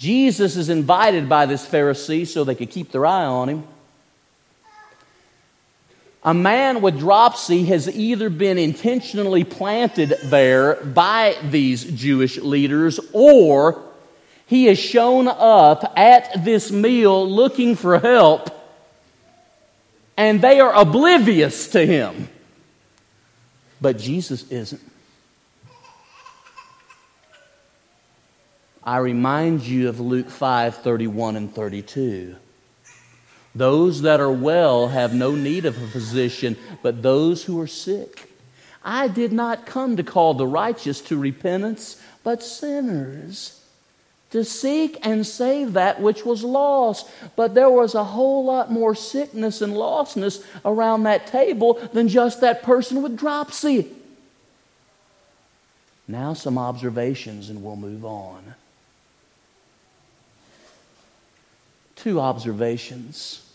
Jesus 0.00 0.56
is 0.56 0.70
invited 0.70 1.28
by 1.28 1.44
this 1.44 1.66
Pharisee 1.66 2.26
so 2.26 2.42
they 2.42 2.54
could 2.54 2.70
keep 2.70 2.90
their 2.90 3.04
eye 3.04 3.26
on 3.26 3.50
him. 3.50 3.64
A 6.24 6.32
man 6.32 6.80
with 6.80 6.98
dropsy 6.98 7.66
has 7.66 7.86
either 7.86 8.30
been 8.30 8.56
intentionally 8.56 9.44
planted 9.44 10.16
there 10.24 10.76
by 10.76 11.36
these 11.50 11.84
Jewish 11.84 12.38
leaders 12.38 12.98
or 13.12 13.82
he 14.46 14.64
has 14.66 14.78
shown 14.78 15.28
up 15.28 15.92
at 15.98 16.46
this 16.46 16.70
meal 16.70 17.28
looking 17.30 17.76
for 17.76 17.98
help 17.98 18.48
and 20.16 20.40
they 20.40 20.60
are 20.60 20.72
oblivious 20.72 21.68
to 21.68 21.84
him. 21.84 22.30
But 23.82 23.98
Jesus 23.98 24.50
isn't. 24.50 24.89
I 28.82 28.98
remind 28.98 29.62
you 29.62 29.88
of 29.88 30.00
Luke 30.00 30.30
5 30.30 30.76
31 30.76 31.36
and 31.36 31.54
32. 31.54 32.36
Those 33.54 34.02
that 34.02 34.20
are 34.20 34.32
well 34.32 34.88
have 34.88 35.12
no 35.12 35.34
need 35.34 35.64
of 35.64 35.80
a 35.80 35.86
physician, 35.88 36.56
but 36.82 37.02
those 37.02 37.44
who 37.44 37.60
are 37.60 37.66
sick. 37.66 38.32
I 38.82 39.08
did 39.08 39.32
not 39.32 39.66
come 39.66 39.96
to 39.96 40.02
call 40.02 40.34
the 40.34 40.46
righteous 40.46 41.00
to 41.02 41.18
repentance, 41.18 42.00
but 42.22 42.42
sinners 42.42 43.60
to 44.30 44.44
seek 44.44 45.04
and 45.04 45.26
save 45.26 45.72
that 45.72 46.00
which 46.00 46.24
was 46.24 46.44
lost. 46.44 47.10
But 47.36 47.54
there 47.54 47.70
was 47.70 47.94
a 47.94 48.04
whole 48.04 48.44
lot 48.44 48.70
more 48.70 48.94
sickness 48.94 49.60
and 49.60 49.74
lostness 49.74 50.44
around 50.64 51.02
that 51.02 51.26
table 51.26 51.74
than 51.92 52.08
just 52.08 52.40
that 52.40 52.62
person 52.62 53.02
with 53.02 53.16
dropsy. 53.16 53.88
Now, 56.06 56.34
some 56.34 56.58
observations, 56.58 57.50
and 57.50 57.62
we'll 57.62 57.76
move 57.76 58.04
on. 58.04 58.54
Two 62.02 62.18
observations. 62.18 63.46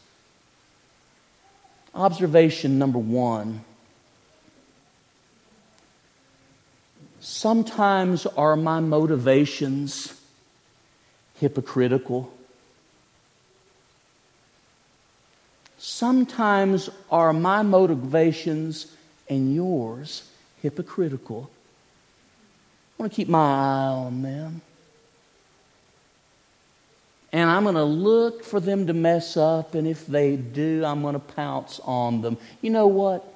Observation 1.94 2.78
number 2.78 3.00
one 3.00 3.64
sometimes 7.20 8.28
are 8.28 8.56
my 8.56 8.80
motivations 8.80 10.20
hypocritical. 11.40 12.32
Sometimes 15.78 16.90
are 17.10 17.34
my 17.34 17.64
motivations 17.64 18.96
and 19.28 19.56
yours 19.56 20.30
hypocritical. 20.62 21.50
I 22.98 23.04
want 23.04 23.12
to 23.12 23.16
keep 23.16 23.28
my 23.28 23.40
eye 23.40 23.88
on 23.88 24.22
them 24.22 24.62
and 27.36 27.50
I'm 27.50 27.64
going 27.64 27.76
to 27.76 27.84
look 27.84 28.46
for 28.46 28.62
them 28.62 28.88
to 28.88 28.94
mess 28.94 29.36
up, 29.36 29.76
and 29.76 29.86
if 29.86 30.08
they 30.08 30.38
do, 30.38 30.86
I'm 30.86 31.02
going 31.02 31.16
to 31.16 31.20
pounce 31.20 31.82
on 31.84 32.22
them. 32.22 32.38
You 32.62 32.70
know 32.70 32.88
what? 32.88 33.30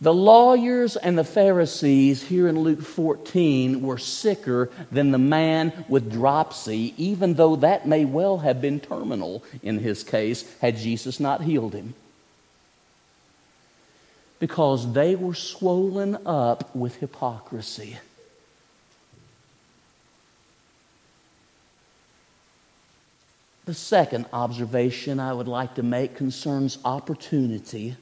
The 0.00 0.14
lawyers 0.14 0.96
and 0.96 1.18
the 1.18 1.24
Pharisees 1.24 2.22
here 2.22 2.48
in 2.48 2.60
Luke 2.60 2.80
14 2.80 3.82
were 3.82 3.98
sicker 3.98 4.70
than 4.90 5.10
the 5.10 5.18
man 5.18 5.84
with 5.86 6.10
dropsy, 6.10 6.94
even 6.96 7.34
though 7.34 7.56
that 7.56 7.86
may 7.86 8.06
well 8.06 8.38
have 8.38 8.62
been 8.62 8.80
terminal 8.80 9.44
in 9.62 9.78
his 9.78 10.02
case 10.02 10.50
had 10.62 10.78
Jesus 10.78 11.20
not 11.20 11.42
healed 11.42 11.74
him. 11.74 11.92
Because 14.38 14.94
they 14.94 15.14
were 15.14 15.34
swollen 15.34 16.16
up 16.24 16.74
with 16.74 16.96
hypocrisy. 16.96 17.98
The 23.68 23.74
second 23.74 24.24
observation 24.32 25.20
I 25.20 25.34
would 25.34 25.46
like 25.46 25.74
to 25.74 25.82
make 25.82 26.16
concerns 26.16 26.78
opportunity. 26.86 27.96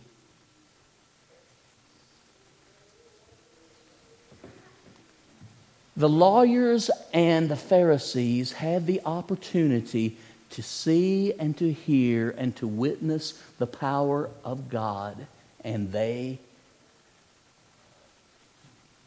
The 5.96 6.08
lawyers 6.08 6.88
and 7.12 7.48
the 7.48 7.56
Pharisees 7.56 8.52
had 8.52 8.86
the 8.86 9.00
opportunity 9.04 10.16
to 10.50 10.62
see 10.62 11.32
and 11.32 11.58
to 11.58 11.72
hear 11.72 12.30
and 12.38 12.54
to 12.58 12.68
witness 12.68 13.32
the 13.58 13.66
power 13.66 14.30
of 14.44 14.70
God, 14.70 15.26
and 15.64 15.90
they 15.90 16.38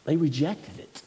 they 0.04 0.18
rejected 0.18 0.78
it. 0.78 1.00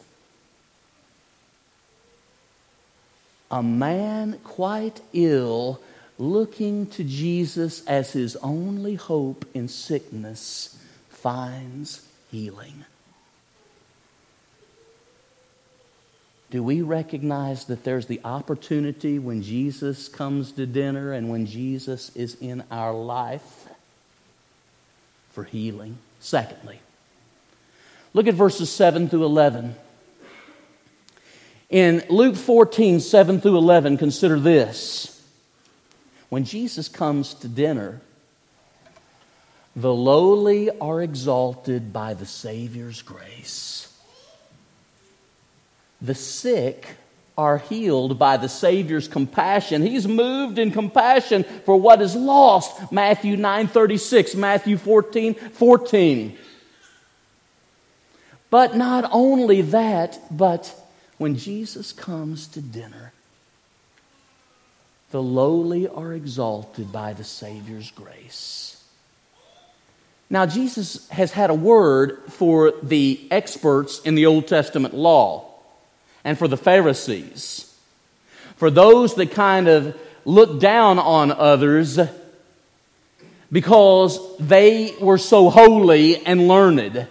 A 3.54 3.62
man 3.62 4.40
quite 4.44 5.00
ill 5.14 5.80
looking 6.18 6.88
to 6.88 7.04
Jesus 7.04 7.86
as 7.86 8.12
his 8.12 8.36
only 8.38 8.96
hope 8.96 9.46
in 9.54 9.68
sickness 9.68 10.76
finds 11.12 12.04
healing. 12.32 12.84
Do 16.50 16.64
we 16.64 16.82
recognize 16.82 17.66
that 17.66 17.84
there's 17.84 18.08
the 18.08 18.22
opportunity 18.26 19.20
when 19.20 19.44
Jesus 19.44 20.08
comes 20.08 20.54
to 20.54 20.66
dinner 20.66 21.14
and 21.14 21.30
when 21.30 21.46
Jesus 21.46 22.16
is 22.16 22.36
in 22.42 22.64
our 22.72 22.94
life 22.94 23.68
for 25.32 25.44
healing? 25.44 26.00
Secondly, 26.20 26.80
look 28.16 28.26
at 28.26 28.34
verses 28.34 28.72
7 28.72 29.10
through 29.10 29.26
11. 29.26 29.76
In 31.74 32.04
Luke 32.08 32.36
14, 32.36 33.00
7 33.00 33.42
through 33.42 33.58
11, 33.58 33.98
consider 33.98 34.40
this. 34.40 35.20
When 36.30 36.46
Jesus 36.46 36.88
comes 36.88 37.34
to 37.34 37.48
dinner, 37.48 38.00
the 39.76 39.92
lowly 39.92 40.70
are 40.70 41.02
exalted 41.02 41.92
by 41.92 42.14
the 42.14 42.28
Savior's 42.28 43.02
grace. 43.02 43.92
The 46.00 46.14
sick 46.14 46.90
are 47.40 47.58
healed 47.58 48.20
by 48.20 48.38
the 48.38 48.50
Savior's 48.50 49.08
compassion. 49.08 49.82
He's 49.82 50.08
moved 50.08 50.60
in 50.60 50.70
compassion 50.70 51.44
for 51.66 51.76
what 51.76 52.04
is 52.04 52.16
lost. 52.16 52.92
Matthew 52.92 53.36
9 53.36 53.68
36, 53.68 54.36
Matthew 54.36 54.78
14 54.78 55.34
14. 55.34 56.38
But 58.52 58.76
not 58.76 59.10
only 59.12 59.64
that, 59.64 60.20
but 60.30 60.80
when 61.18 61.36
Jesus 61.38 61.92
comes 61.92 62.48
to 62.48 62.62
dinner, 62.62 63.14
the 65.12 65.22
lowly 65.22 65.88
are 65.88 66.14
exalted 66.14 66.92
by 66.92 67.14
the 67.14 67.24
Savior's 67.24 67.92
grace. 67.92 68.84
Now, 70.30 70.48
Jesus 70.48 71.08
has 71.10 71.32
had 71.32 71.52
a 71.52 71.56
word 71.56 72.24
for 72.30 72.74
the 72.82 73.22
experts 73.30 74.00
in 74.02 74.16
the 74.16 74.26
Old 74.26 74.48
Testament 74.48 74.96
law 74.96 75.46
and 76.24 76.38
for 76.38 76.48
the 76.48 76.58
Pharisees, 76.58 77.72
for 78.56 78.72
those 78.72 79.14
that 79.16 79.32
kind 79.32 79.68
of 79.68 79.96
look 80.26 80.60
down 80.60 80.98
on 80.98 81.32
others 81.32 82.00
because 83.52 84.20
they 84.40 84.96
were 85.00 85.20
so 85.20 85.52
holy 85.52 86.26
and 86.26 86.48
learned. 86.48 87.08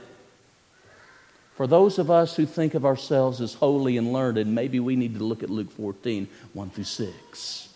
For 1.62 1.68
those 1.68 2.00
of 2.00 2.10
us 2.10 2.34
who 2.34 2.44
think 2.44 2.74
of 2.74 2.84
ourselves 2.84 3.40
as 3.40 3.54
holy 3.54 3.96
and 3.96 4.12
learned, 4.12 4.52
maybe 4.52 4.80
we 4.80 4.96
need 4.96 5.16
to 5.16 5.22
look 5.22 5.44
at 5.44 5.48
Luke 5.48 5.70
14, 5.70 6.26
1 6.54 6.70
through 6.70 6.82
6. 6.82 7.68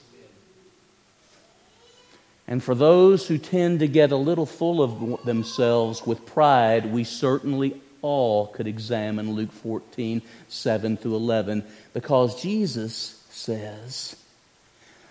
And 2.49 2.61
for 2.61 2.75
those 2.75 3.29
who 3.29 3.38
tend 3.38 3.79
to 3.79 3.87
get 3.87 4.11
a 4.11 4.16
little 4.16 4.44
full 4.44 4.83
of 4.83 5.25
themselves 5.25 6.05
with 6.05 6.27
pride, 6.27 6.87
we 6.92 7.05
certainly 7.05 7.81
all 8.03 8.49
could 8.49 8.66
examine 8.66 9.35
Luke 9.35 9.53
14, 9.53 10.20
7 10.49 10.96
through 10.96 11.14
11, 11.14 11.62
because 11.94 12.42
Jesus 12.42 13.25
says, 13.31 14.16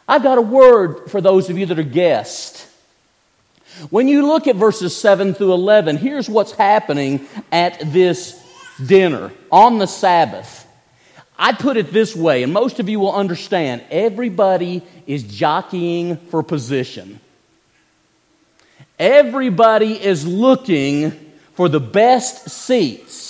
I've 0.05 0.21
got 0.23 0.37
a 0.37 0.41
word 0.41 1.09
for 1.09 1.21
those 1.21 1.49
of 1.49 1.57
you 1.57 1.65
that 1.67 1.79
are 1.79 1.83
guests. 1.83 2.69
When 3.89 4.09
you 4.09 4.27
look 4.27 4.47
at 4.47 4.57
verses 4.57 4.93
7 4.97 5.33
through 5.33 5.53
11, 5.53 5.95
here's 5.95 6.29
what's 6.29 6.51
happening 6.51 7.25
at 7.53 7.79
this 7.93 8.41
dinner 8.83 9.31
on 9.51 9.77
the 9.77 9.87
Sabbath. 9.87 10.65
I 11.37 11.53
put 11.53 11.77
it 11.77 11.91
this 11.91 12.15
way, 12.15 12.43
and 12.43 12.53
most 12.53 12.79
of 12.79 12.87
you 12.87 12.99
will 12.99 13.13
understand 13.13 13.83
everybody 13.91 14.81
is 15.05 15.23
jockeying 15.23 16.17
for 16.17 16.43
position. 16.43 17.19
Everybody 18.97 20.01
is 20.01 20.25
looking 20.25 21.11
for 21.53 21.67
the 21.67 21.81
best 21.81 22.49
seats 22.49 23.25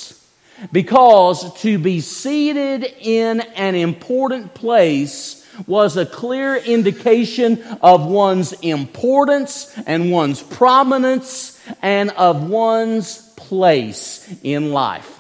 because 0.72 1.54
to 1.62 1.80
be 1.80 2.00
seated 2.02 2.84
in 2.84 3.42
an 3.42 3.76
important 3.76 4.54
place 4.54 5.42
was 5.68 5.98
a 5.98 6.06
clear 6.06 6.56
indication 6.56 7.64
of 7.82 8.06
one's 8.06 8.54
importance 8.54 9.74
and 9.88 10.12
one's 10.12 10.44
prominence 10.44 11.60
and 11.82 12.12
of 12.12 12.48
one's 12.48 13.22
place 13.36 14.28
in 14.44 14.72
life. 14.72 15.15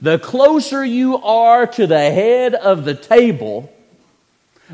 The 0.00 0.18
closer 0.18 0.84
you 0.84 1.18
are 1.18 1.66
to 1.66 1.86
the 1.86 1.98
head 1.98 2.54
of 2.54 2.84
the 2.84 2.94
table, 2.94 3.72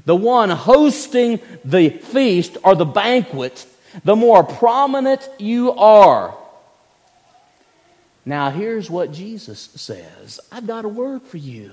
the 0.05 0.17
one 0.17 0.51
hosting 0.51 1.41
the 1.65 1.91
feast 1.91 2.57
or 2.65 2.75
the 2.75 2.85
banquet, 2.85 3.67
the 4.05 4.17
more 4.17 4.43
prominent 4.43 5.29
you 5.39 5.73
are. 5.73 6.35
Now, 8.25 8.51
here's 8.51 8.89
what 8.89 9.13
Jesus 9.13 9.61
says 9.75 10.41
I've 10.51 10.67
got 10.67 10.85
a 10.85 10.89
word 10.89 11.23
for 11.23 11.39
you. 11.39 11.73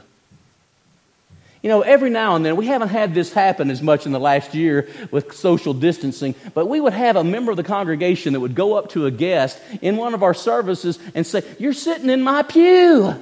You 1.62 1.68
know, 1.68 1.82
every 1.82 2.10
now 2.10 2.38
and 2.38 2.46
then, 2.46 2.56
we 2.56 2.68
haven't 2.68 2.88
had 2.88 3.14
this 3.14 3.34
happen 3.34 3.70
as 3.70 3.82
much 3.82 4.06
in 4.06 4.14
the 4.14 4.20
last 4.20 4.56
year 4.56 4.88
with 5.12 5.34
social 5.34 5.74
distancing, 5.74 6.34
but 6.54 6.68
we 6.68 6.80
would 6.80 6.94
have 6.94 7.18
a 7.18 7.24
member 7.24 7.52
of 7.52 7.58
the 7.58 7.64
congregation 7.64 8.32
that 8.32 8.40
would 8.40 8.56
go 8.56 8.76
up 8.76 8.92
to 8.92 9.06
a 9.06 9.12
guest 9.12 9.60
in 9.82 9.98
one 9.98 10.14
of 10.14 10.24
our 10.24 10.34
services 10.34 10.98
and 11.14 11.28
say, 11.28 11.44
You're 11.60 11.74
sitting 11.74 12.10
in 12.10 12.22
my 12.22 12.44
pew. 12.44 13.14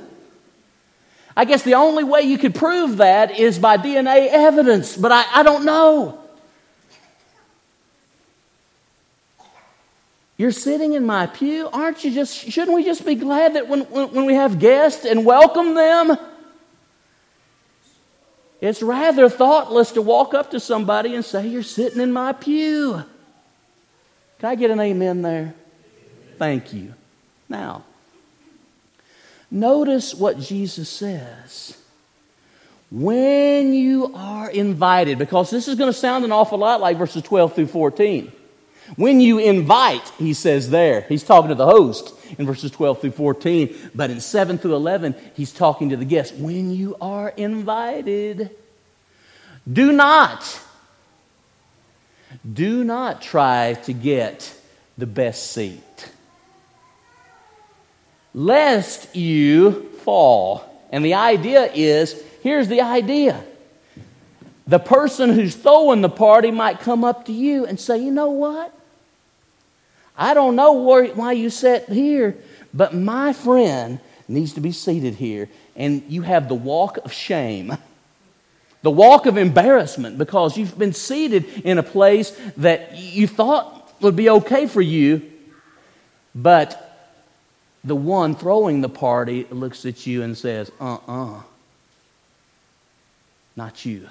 I 1.37 1.45
guess 1.45 1.61
the 1.61 1.75
only 1.75 2.03
way 2.03 2.21
you 2.21 2.39
could 2.39 2.55
prove 2.55 2.97
that 2.97 3.39
is 3.39 3.59
by 3.59 3.77
DNA 3.77 4.27
evidence, 4.27 4.97
but 4.97 5.11
I, 5.11 5.23
I 5.35 5.43
don't 5.43 5.65
know. 5.65 6.19
You're 10.35 10.51
sitting 10.51 10.93
in 10.93 11.05
my 11.05 11.27
pew. 11.27 11.69
Aren't 11.71 12.03
you 12.03 12.09
just, 12.09 12.35
shouldn't 12.35 12.75
we 12.75 12.83
just 12.83 13.05
be 13.05 13.13
glad 13.13 13.53
that 13.53 13.67
when, 13.67 13.81
when, 13.81 14.11
when 14.13 14.25
we 14.25 14.33
have 14.33 14.57
guests 14.57 15.05
and 15.05 15.23
welcome 15.23 15.75
them? 15.75 16.17
It's 18.59 18.81
rather 18.81 19.29
thoughtless 19.29 19.91
to 19.91 20.01
walk 20.01 20.33
up 20.33 20.49
to 20.51 20.59
somebody 20.59 21.13
and 21.13 21.23
say, 21.23 21.45
You're 21.45 21.61
sitting 21.61 22.01
in 22.01 22.11
my 22.11 22.33
pew. 22.33 23.03
Can 24.39 24.49
I 24.49 24.55
get 24.55 24.71
an 24.71 24.79
amen 24.79 25.21
there? 25.21 25.53
Thank 26.39 26.73
you. 26.73 26.95
Now, 27.47 27.83
notice 29.51 30.13
what 30.13 30.39
Jesus 30.39 30.89
says. 30.89 31.77
When 32.89 33.73
you 33.73 34.13
are 34.15 34.49
invited, 34.49 35.17
because 35.17 35.49
this 35.49 35.67
is 35.67 35.75
going 35.75 35.91
to 35.91 35.97
sound 35.97 36.23
an 36.23 36.31
awful 36.31 36.57
lot 36.57 36.79
like 36.79 36.97
verses 36.97 37.21
12 37.23 37.53
through 37.53 37.67
14. 37.67 38.31
When 38.95 39.19
you 39.19 39.39
invite, 39.39 40.07
he 40.17 40.33
says 40.33 40.69
there, 40.69 41.01
he's 41.01 41.23
talking 41.23 41.49
to 41.49 41.55
the 41.55 41.65
host 41.65 42.13
in 42.37 42.45
verses 42.45 42.71
12 42.71 43.01
through 43.01 43.11
14. 43.11 43.75
But 43.93 44.09
in 44.09 44.21
7 44.21 44.57
through 44.57 44.75
11, 44.75 45.15
he's 45.33 45.51
talking 45.51 45.89
to 45.89 45.97
the 45.97 46.05
guests. 46.05 46.37
When 46.37 46.71
you 46.71 46.95
are 47.01 47.29
invited, 47.29 48.51
do 49.71 49.91
not, 49.91 50.61
do 52.53 52.85
not 52.85 53.21
try 53.21 53.73
to 53.83 53.93
get 53.93 54.53
the 54.97 55.05
best 55.05 55.51
seat, 55.51 55.81
lest 58.37 59.15
you 59.15 59.89
fall. 60.03 60.63
And 60.91 61.03
the 61.03 61.15
idea 61.15 61.71
is 61.73 62.23
here's 62.43 62.67
the 62.67 62.81
idea 62.81 63.43
the 64.67 64.79
person 64.79 65.33
who's 65.33 65.55
throwing 65.55 66.01
the 66.01 66.09
party 66.09 66.51
might 66.51 66.81
come 66.81 67.03
up 67.03 67.25
to 67.25 67.33
you 67.33 67.65
and 67.65 67.79
say, 67.79 67.97
You 67.97 68.11
know 68.11 68.29
what? 68.29 68.73
I 70.15 70.33
don't 70.33 70.55
know 70.55 70.73
why 70.73 71.31
you 71.31 71.49
sat 71.49 71.89
here, 71.89 72.37
but 72.73 72.93
my 72.93 73.33
friend 73.33 73.99
needs 74.27 74.53
to 74.53 74.61
be 74.61 74.71
seated 74.71 75.15
here. 75.15 75.49
And 75.75 76.03
you 76.07 76.21
have 76.21 76.47
the 76.47 76.55
walk 76.55 76.97
of 76.97 77.13
shame, 77.13 77.77
the 78.81 78.91
walk 78.91 79.25
of 79.25 79.37
embarrassment, 79.37 80.17
because 80.17 80.57
you've 80.57 80.77
been 80.77 80.93
seated 80.93 81.45
in 81.63 81.77
a 81.77 81.83
place 81.83 82.37
that 82.57 82.97
you 82.97 83.27
thought 83.27 83.95
would 84.01 84.15
be 84.15 84.29
okay 84.29 84.67
for 84.67 84.81
you, 84.81 85.21
but 86.35 86.86
the 87.87 87.95
one 87.95 88.35
throwing 88.35 88.81
the 88.81 88.89
party 88.89 89.45
looks 89.49 89.85
at 89.85 90.05
you 90.05 90.21
and 90.21 90.37
says, 90.37 90.69
uh 90.79 90.95
uh-uh, 90.95 91.37
uh, 91.37 91.41
not 93.55 93.85
you. 93.85 94.07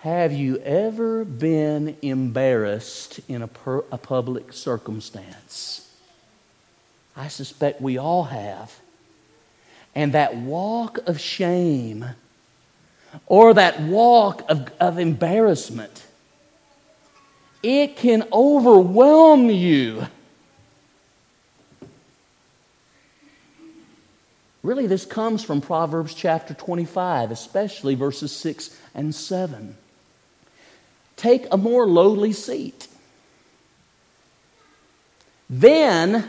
Have 0.00 0.32
you 0.32 0.56
ever 0.58 1.26
been 1.26 1.94
embarrassed 2.00 3.20
in 3.28 3.42
a, 3.42 3.48
per, 3.48 3.84
a 3.92 3.98
public 3.98 4.52
circumstance? 4.54 5.88
I 7.14 7.28
suspect 7.28 7.82
we 7.82 7.98
all 7.98 8.24
have. 8.24 8.74
And 9.94 10.14
that 10.14 10.36
walk 10.36 10.98
of 11.06 11.20
shame 11.20 12.06
or 13.26 13.52
that 13.54 13.80
walk 13.82 14.42
of, 14.48 14.72
of 14.80 14.98
embarrassment, 14.98 16.06
it 17.62 17.96
can 17.96 18.26
overwhelm 18.32 19.50
you. 19.50 20.06
Really, 24.62 24.86
this 24.86 25.06
comes 25.06 25.42
from 25.42 25.60
Proverbs 25.60 26.14
chapter 26.14 26.54
25, 26.54 27.30
especially 27.30 27.94
verses 27.94 28.30
6 28.32 28.76
and 28.94 29.14
7 29.14 29.76
take 31.20 31.46
a 31.52 31.56
more 31.56 31.86
lowly 31.86 32.32
seat. 32.32 32.88
Then 35.50 36.26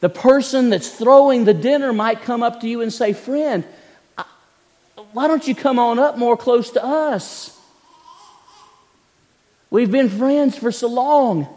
the 0.00 0.08
person 0.10 0.70
that's 0.70 0.90
throwing 0.90 1.44
the 1.44 1.54
dinner 1.54 1.92
might 1.92 2.22
come 2.22 2.42
up 2.42 2.60
to 2.60 2.68
you 2.68 2.82
and 2.82 2.92
say, 2.92 3.12
Friend, 3.14 3.64
why 5.12 5.26
don't 5.26 5.48
you 5.48 5.54
come 5.54 5.78
on 5.78 5.98
up 5.98 6.18
more 6.18 6.36
close 6.36 6.70
to 6.72 6.84
us? 6.84 7.58
We've 9.70 9.90
been 9.90 10.10
friends 10.10 10.56
for 10.58 10.70
so 10.70 10.88
long. 10.88 11.48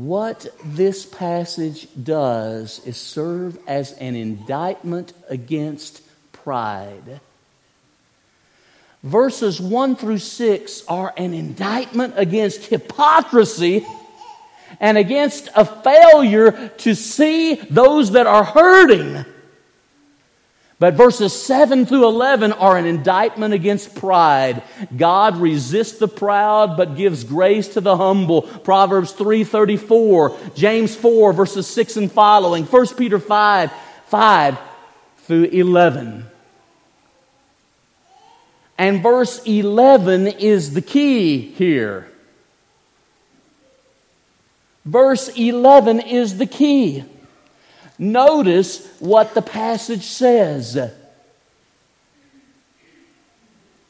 What 0.00 0.46
this 0.64 1.04
passage 1.04 1.86
does 2.02 2.80
is 2.86 2.96
serve 2.96 3.58
as 3.66 3.92
an 3.98 4.16
indictment 4.16 5.12
against 5.28 6.00
pride. 6.32 7.20
Verses 9.02 9.60
1 9.60 9.96
through 9.96 10.16
6 10.16 10.86
are 10.88 11.12
an 11.18 11.34
indictment 11.34 12.14
against 12.16 12.64
hypocrisy 12.64 13.86
and 14.80 14.96
against 14.96 15.50
a 15.54 15.66
failure 15.66 16.68
to 16.78 16.94
see 16.94 17.56
those 17.56 18.12
that 18.12 18.26
are 18.26 18.44
hurting. 18.44 19.26
But 20.80 20.94
verses 20.94 21.34
7 21.34 21.84
through 21.84 22.08
11 22.08 22.52
are 22.54 22.78
an 22.78 22.86
indictment 22.86 23.52
against 23.52 23.94
pride. 23.94 24.62
God 24.96 25.36
resists 25.36 25.98
the 25.98 26.08
proud 26.08 26.78
but 26.78 26.96
gives 26.96 27.22
grace 27.22 27.68
to 27.74 27.82
the 27.82 27.98
humble. 27.98 28.42
Proverbs 28.42 29.12
3:34, 29.12 30.54
James 30.54 30.96
4 30.96 31.34
verses 31.34 31.66
6 31.66 31.98
and 31.98 32.10
following, 32.10 32.64
1 32.64 32.86
Peter 32.96 33.18
5 33.18 33.70
5 34.06 34.58
through 35.26 35.44
11. 35.44 36.26
And 38.78 39.02
verse 39.02 39.44
11 39.44 40.28
is 40.28 40.72
the 40.72 40.80
key 40.80 41.40
here. 41.52 42.08
Verse 44.86 45.28
11 45.28 46.00
is 46.00 46.38
the 46.38 46.46
key. 46.46 47.04
Notice 48.00 48.84
what 48.98 49.34
the 49.34 49.42
passage 49.42 50.04
says. 50.04 50.90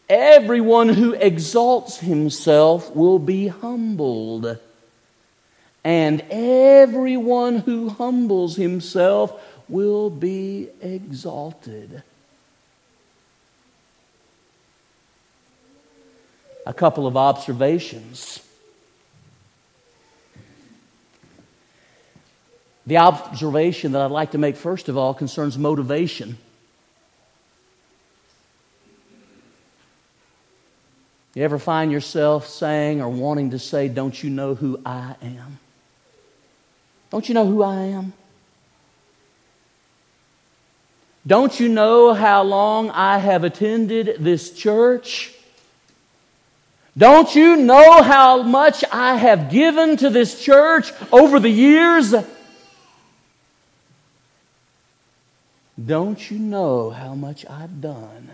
Everyone 0.09 0.89
who 0.89 1.15
exalts 1.15 2.01
himself 2.01 2.95
will 2.95 3.21
be 3.21 3.47
humbled, 3.47 4.59
and 5.85 6.21
everyone 6.29 7.59
who 7.59 7.89
humbles 7.89 8.57
himself 8.57 9.41
will 9.69 10.11
be 10.11 10.69
exalted. 10.83 12.03
a 16.67 16.73
couple 16.73 17.07
of 17.07 17.17
observations. 17.17 18.41
The 22.91 22.97
observation 22.97 23.93
that 23.93 24.03
I'd 24.03 24.11
like 24.11 24.33
to 24.33 24.39
make 24.39 24.57
first 24.57 24.89
of 24.89 24.97
all 24.97 25.15
concerns 25.15 25.57
motivation. 25.57 26.37
You 31.37 31.45
ever 31.45 31.61
find 31.61 31.93
yourself 31.93 32.49
saying 32.49 33.01
or 33.01 33.09
wanting 33.09 33.51
to 33.51 33.61
say, 33.61 33.87
Don't 33.87 34.21
you 34.21 34.29
know 34.29 34.57
who 34.57 34.81
I 34.85 35.15
am? 35.23 35.61
Don't 37.11 37.29
you 37.29 37.35
know 37.37 37.47
who 37.47 37.63
I 37.63 37.77
am? 37.77 38.13
Don't 41.25 41.61
you 41.61 41.69
know 41.69 42.13
how 42.13 42.43
long 42.43 42.91
I 42.91 43.19
have 43.19 43.45
attended 43.45 44.17
this 44.19 44.53
church? 44.53 45.33
Don't 46.99 47.37
you 47.37 47.57
know 47.57 48.03
how 48.03 48.43
much 48.43 48.83
I 48.91 49.15
have 49.15 49.49
given 49.49 49.97
to 49.99 50.11
this 50.11 50.43
church 50.43 50.93
over 51.13 51.39
the 51.39 51.49
years? 51.49 52.17
Don't 55.87 56.31
you 56.31 56.39
know 56.39 56.91
how 56.91 57.15
much 57.15 57.47
I've 57.49 57.81
done 57.81 58.31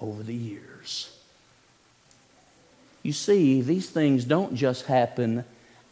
over 0.00 0.22
the 0.22 0.34
years? 0.34 1.16
You 3.02 3.12
see, 3.12 3.60
these 3.60 3.90
things 3.90 4.24
don't 4.24 4.54
just 4.54 4.86
happen 4.86 5.44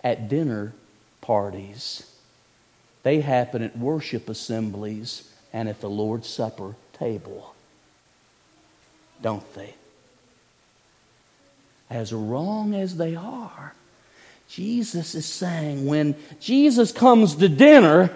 at 0.02 0.28
dinner 0.28 0.72
parties, 1.20 2.10
they 3.02 3.20
happen 3.20 3.62
at 3.62 3.76
worship 3.76 4.28
assemblies 4.28 5.30
and 5.52 5.68
at 5.68 5.80
the 5.80 5.90
Lord's 5.90 6.28
Supper 6.28 6.74
table. 6.92 7.54
Don't 9.22 9.54
they? 9.54 9.74
As 11.90 12.12
wrong 12.12 12.74
as 12.74 12.96
they 12.96 13.16
are, 13.16 13.74
Jesus 14.48 15.14
is 15.14 15.26
saying 15.26 15.86
when 15.86 16.14
Jesus 16.40 16.92
comes 16.92 17.36
to 17.36 17.48
dinner, 17.48 18.14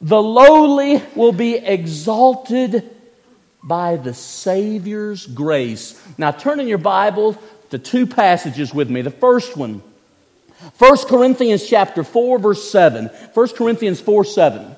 the 0.00 0.22
lowly 0.22 1.02
will 1.14 1.32
be 1.32 1.56
exalted 1.56 2.88
by 3.62 3.96
the 3.96 4.14
Savior's 4.14 5.26
grace. 5.26 6.00
Now, 6.16 6.30
turn 6.30 6.60
in 6.60 6.68
your 6.68 6.78
Bible 6.78 7.36
to 7.70 7.78
two 7.78 8.06
passages 8.06 8.72
with 8.72 8.88
me. 8.88 9.02
The 9.02 9.10
first 9.10 9.56
one, 9.56 9.82
1 10.78 10.96
Corinthians 11.06 11.66
chapter 11.66 12.02
4, 12.02 12.38
verse 12.38 12.70
7. 12.70 13.06
1 13.06 13.48
Corinthians 13.48 14.00
4, 14.00 14.24
7. 14.24 14.76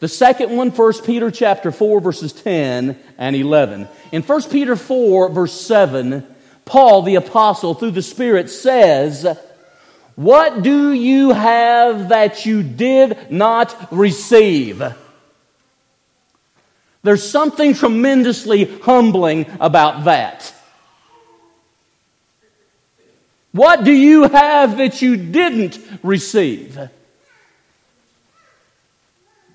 The 0.00 0.08
second 0.08 0.56
one, 0.56 0.70
1 0.70 0.92
Peter 1.04 1.30
chapter 1.30 1.72
4, 1.72 2.00
verses 2.00 2.32
10 2.32 2.98
and 3.18 3.36
11. 3.36 3.88
In 4.12 4.22
1 4.22 4.42
Peter 4.44 4.76
4, 4.76 5.28
verse 5.30 5.60
7, 5.60 6.24
Paul 6.64 7.02
the 7.02 7.16
apostle, 7.16 7.74
through 7.74 7.92
the 7.92 8.02
Spirit, 8.02 8.50
says, 8.50 9.26
What 10.18 10.62
do 10.64 10.92
you 10.92 11.30
have 11.30 12.08
that 12.08 12.44
you 12.44 12.64
did 12.64 13.30
not 13.30 13.92
receive? 13.92 14.82
There's 17.04 17.22
something 17.22 17.72
tremendously 17.72 18.64
humbling 18.64 19.46
about 19.60 20.06
that. 20.06 20.52
What 23.52 23.84
do 23.84 23.92
you 23.92 24.24
have 24.24 24.78
that 24.78 25.00
you 25.00 25.16
didn't 25.16 25.78
receive? 26.02 26.76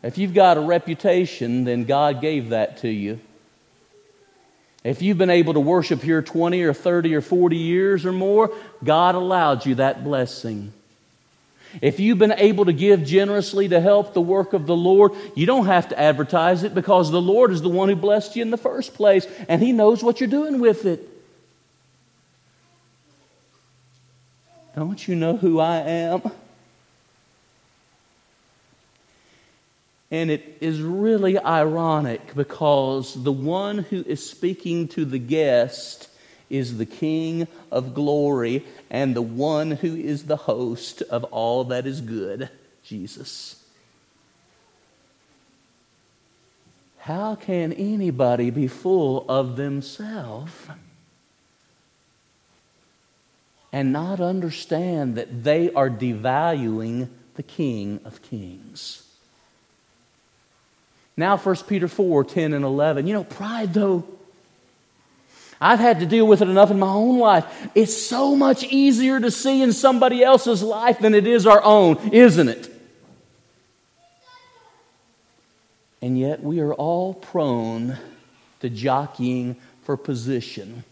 If 0.01 0.17
you've 0.17 0.33
got 0.33 0.55
a 0.55 0.61
reputation, 0.61 1.65
then 1.65 1.83
God 1.83 2.21
gave 2.21 2.51
that 2.51 2.77
to 2.77 2.87
you. 2.87 3.19
If 4.83 5.01
you've 5.01 5.17
been 5.17 5.29
able 5.29 5.53
to 5.53 5.59
worship 5.61 6.01
here 6.01 6.21
20 6.21 6.61
or 6.63 6.73
30 6.73 7.15
or 7.15 7.21
40 7.21 7.55
years 7.55 8.05
or 8.05 8.11
more, 8.11 8.51
God 8.83 9.15
allowed 9.15 9.65
you 9.65 9.75
that 9.75 10.03
blessing. 10.03 10.73
If 11.81 11.99
you've 11.99 12.19
been 12.19 12.33
able 12.33 12.65
to 12.65 12.73
give 12.73 13.03
generously 13.03 13.69
to 13.69 13.79
help 13.79 14.13
the 14.13 14.21
work 14.21 14.53
of 14.53 14.67
the 14.67 14.75
Lord, 14.75 15.13
you 15.35 15.45
don't 15.45 15.65
have 15.65 15.89
to 15.89 15.99
advertise 15.99 16.63
it 16.63 16.75
because 16.75 17.09
the 17.09 17.21
Lord 17.21 17.51
is 17.51 17.61
the 17.61 17.69
one 17.69 17.89
who 17.89 17.95
blessed 17.95 18.35
you 18.35 18.41
in 18.41 18.51
the 18.51 18.57
first 18.57 18.93
place 18.93 19.25
and 19.47 19.61
He 19.61 19.71
knows 19.71 20.03
what 20.03 20.19
you're 20.19 20.29
doing 20.29 20.59
with 20.59 20.85
it. 20.85 21.09
Don't 24.75 25.07
you 25.07 25.15
know 25.15 25.37
who 25.37 25.59
I 25.59 25.77
am? 25.77 26.21
And 30.13 30.29
it 30.29 30.59
is 30.61 30.79
really 30.79 31.39
ironic 31.39 32.35
because 32.35 33.23
the 33.23 33.31
one 33.31 33.79
who 33.79 34.03
is 34.03 34.23
speaking 34.23 34.87
to 34.89 35.05
the 35.05 35.17
guest 35.17 36.07
is 36.51 36.77
the 36.77 36.85
King 36.85 37.47
of 37.71 37.95
glory 37.95 38.63
and 38.91 39.15
the 39.15 39.23
one 39.23 39.71
who 39.71 39.95
is 39.95 40.25
the 40.25 40.35
host 40.35 41.01
of 41.01 41.23
all 41.23 41.63
that 41.63 41.87
is 41.87 41.99
good, 41.99 42.47
Jesus. 42.83 43.59
How 46.99 47.33
can 47.33 47.73
anybody 47.73 48.51
be 48.51 48.67
full 48.67 49.27
of 49.27 49.55
themselves 49.55 50.53
and 53.71 53.91
not 53.91 54.21
understand 54.21 55.15
that 55.15 55.43
they 55.43 55.71
are 55.73 55.89
devaluing 55.89 57.07
the 57.33 57.41
King 57.41 57.99
of 58.05 58.21
Kings? 58.21 59.02
Now 61.15 61.37
1 61.37 61.55
Peter 61.67 61.87
4, 61.87 62.23
10 62.23 62.53
and 62.53 62.65
11. 62.65 63.07
You 63.07 63.13
know, 63.13 63.23
pride 63.23 63.73
though, 63.73 64.03
I've 65.61 65.79
had 65.79 65.99
to 65.99 66.05
deal 66.05 66.27
with 66.27 66.41
it 66.41 66.49
enough 66.49 66.71
in 66.71 66.79
my 66.79 66.91
own 66.91 67.19
life. 67.19 67.45
It's 67.73 67.95
so 67.95 68.35
much 68.35 68.63
easier 68.65 69.19
to 69.19 69.31
see 69.31 69.61
in 69.61 69.71
somebody 69.71 70.23
else's 70.23 70.61
life 70.61 70.99
than 70.99 71.13
it 71.13 71.25
is 71.25 71.47
our 71.47 71.63
own, 71.63 71.97
isn't 72.11 72.49
it? 72.49 72.69
And 76.01 76.19
yet 76.19 76.43
we 76.43 76.59
are 76.59 76.73
all 76.73 77.13
prone 77.13 77.97
to 78.59 78.69
jockeying 78.69 79.55
for 79.83 79.95
position 79.95 80.83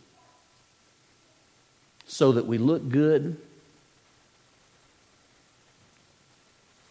so 2.08 2.32
that 2.34 2.46
we 2.46 2.58
look 2.58 2.88
good 2.88 3.36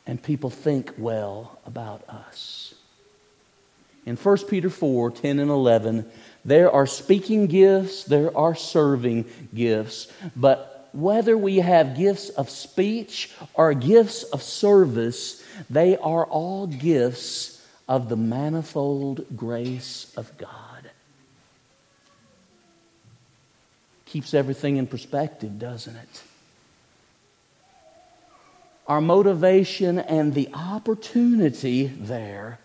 and 0.07 0.23
people 0.23 0.51
think 0.51 0.93
well 0.99 1.59
about 1.65 2.03
us 2.09 2.70
in 4.07 4.17
1 4.17 4.39
Peter 4.49 4.71
4 4.71 5.11
10 5.11 5.39
and 5.39 5.51
11, 5.51 6.11
there 6.45 6.71
are 6.71 6.87
speaking 6.87 7.47
gifts, 7.47 8.05
there 8.05 8.37
are 8.37 8.55
serving 8.55 9.27
gifts, 9.55 10.11
but 10.35 10.89
whether 10.93 11.37
we 11.37 11.59
have 11.59 11.97
gifts 11.97 12.31
of 12.31 12.51
speech 12.51 13.31
or 13.55 13.75
gifts 13.75 14.23
of 14.25 14.43
service, 14.43 15.45
they 15.69 15.97
are 15.97 16.25
all 16.25 16.67
gifts 16.67 17.65
of 17.89 18.09
the 18.09 18.17
manifold 18.17 19.25
grace 19.37 20.13
of 20.17 20.37
God. 20.39 20.91
Keeps 24.07 24.35
everything 24.35 24.77
in 24.77 24.87
perspective, 24.87 25.59
doesn't 25.59 25.95
it? 25.95 26.23
Our 28.89 29.01
motivation 29.01 30.01
and 30.01 30.35
the 30.35 30.49
opportunity 30.53 31.87
there 31.87 32.59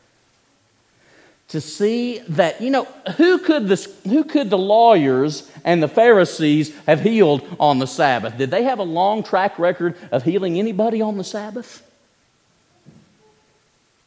to 1.50 1.62
see 1.62 2.20
that, 2.30 2.62
you 2.62 2.70
know, 2.70 2.86
who 3.18 3.38
could, 3.38 3.68
the, 3.68 3.88
who 4.04 4.24
could 4.24 4.50
the 4.50 4.58
lawyers 4.58 5.50
and 5.64 5.82
the 5.82 5.88
Pharisees 5.88 6.76
have 6.86 7.02
healed 7.02 7.48
on 7.60 7.80
the 7.80 7.88
Sabbath? 7.88 8.38
Did 8.38 8.52
they 8.52 8.64
have 8.64 8.80
a 8.80 8.84
long 8.84 9.24
track 9.24 9.60
record 9.60 9.96
of 10.12 10.24
healing 10.24 10.58
anybody 10.58 11.02
on 11.02 11.18
the 11.18 11.24
Sabbath? 11.24 11.82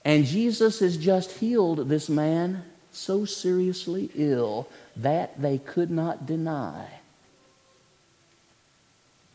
And 0.04 0.24
Jesus 0.24 0.80
has 0.80 0.96
just 0.96 1.32
healed 1.32 1.88
this 1.88 2.08
man 2.08 2.64
so 2.92 3.24
seriously 3.24 4.10
ill 4.16 4.68
that 4.96 5.40
they 5.40 5.58
could 5.58 5.90
not 5.90 6.26
deny. 6.26 6.88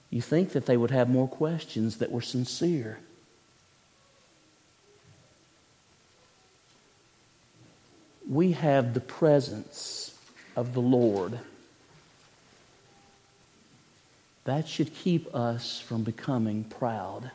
You 0.10 0.22
think 0.22 0.52
that 0.52 0.66
they 0.66 0.78
would 0.78 0.92
have 0.92 1.10
more 1.10 1.28
questions 1.28 1.98
that 1.98 2.12
were 2.12 2.22
sincere. 2.22 3.00
We 8.34 8.54
have 8.54 8.94
the 8.94 9.00
presence 9.00 10.18
of 10.56 10.74
the 10.74 10.82
Lord. 10.82 11.40
That 14.46 14.68
should 14.68 14.94
keep 14.94 15.34
us 15.34 15.80
from 15.80 16.04
becoming 16.04 16.64
proud. 16.64 17.32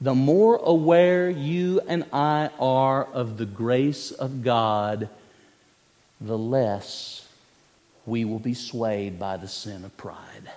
The 0.00 0.14
more 0.14 0.56
aware 0.56 1.28
you 1.28 1.80
and 1.86 2.04
I 2.12 2.48
are 2.58 3.04
of 3.04 3.36
the 3.36 3.44
grace 3.44 4.10
of 4.12 4.42
God, 4.42 5.10
the 6.20 6.38
less 6.38 7.28
we 8.06 8.24
will 8.24 8.38
be 8.38 8.54
swayed 8.54 9.18
by 9.18 9.36
the 9.36 9.48
sin 9.48 9.84
of 9.84 9.94
pride. 9.98 10.50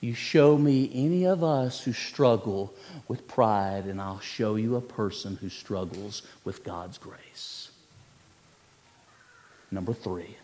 You 0.00 0.14
show 0.14 0.56
me 0.56 0.90
any 0.94 1.24
of 1.24 1.42
us 1.42 1.82
who 1.82 1.92
struggle 1.92 2.72
with 3.08 3.26
pride, 3.26 3.86
and 3.86 4.00
I'll 4.00 4.20
show 4.20 4.54
you 4.54 4.76
a 4.76 4.80
person 4.80 5.36
who 5.40 5.48
struggles 5.48 6.22
with 6.44 6.64
God's 6.64 6.98
grace. 6.98 7.70
number 9.70 9.92
three. 9.92 10.36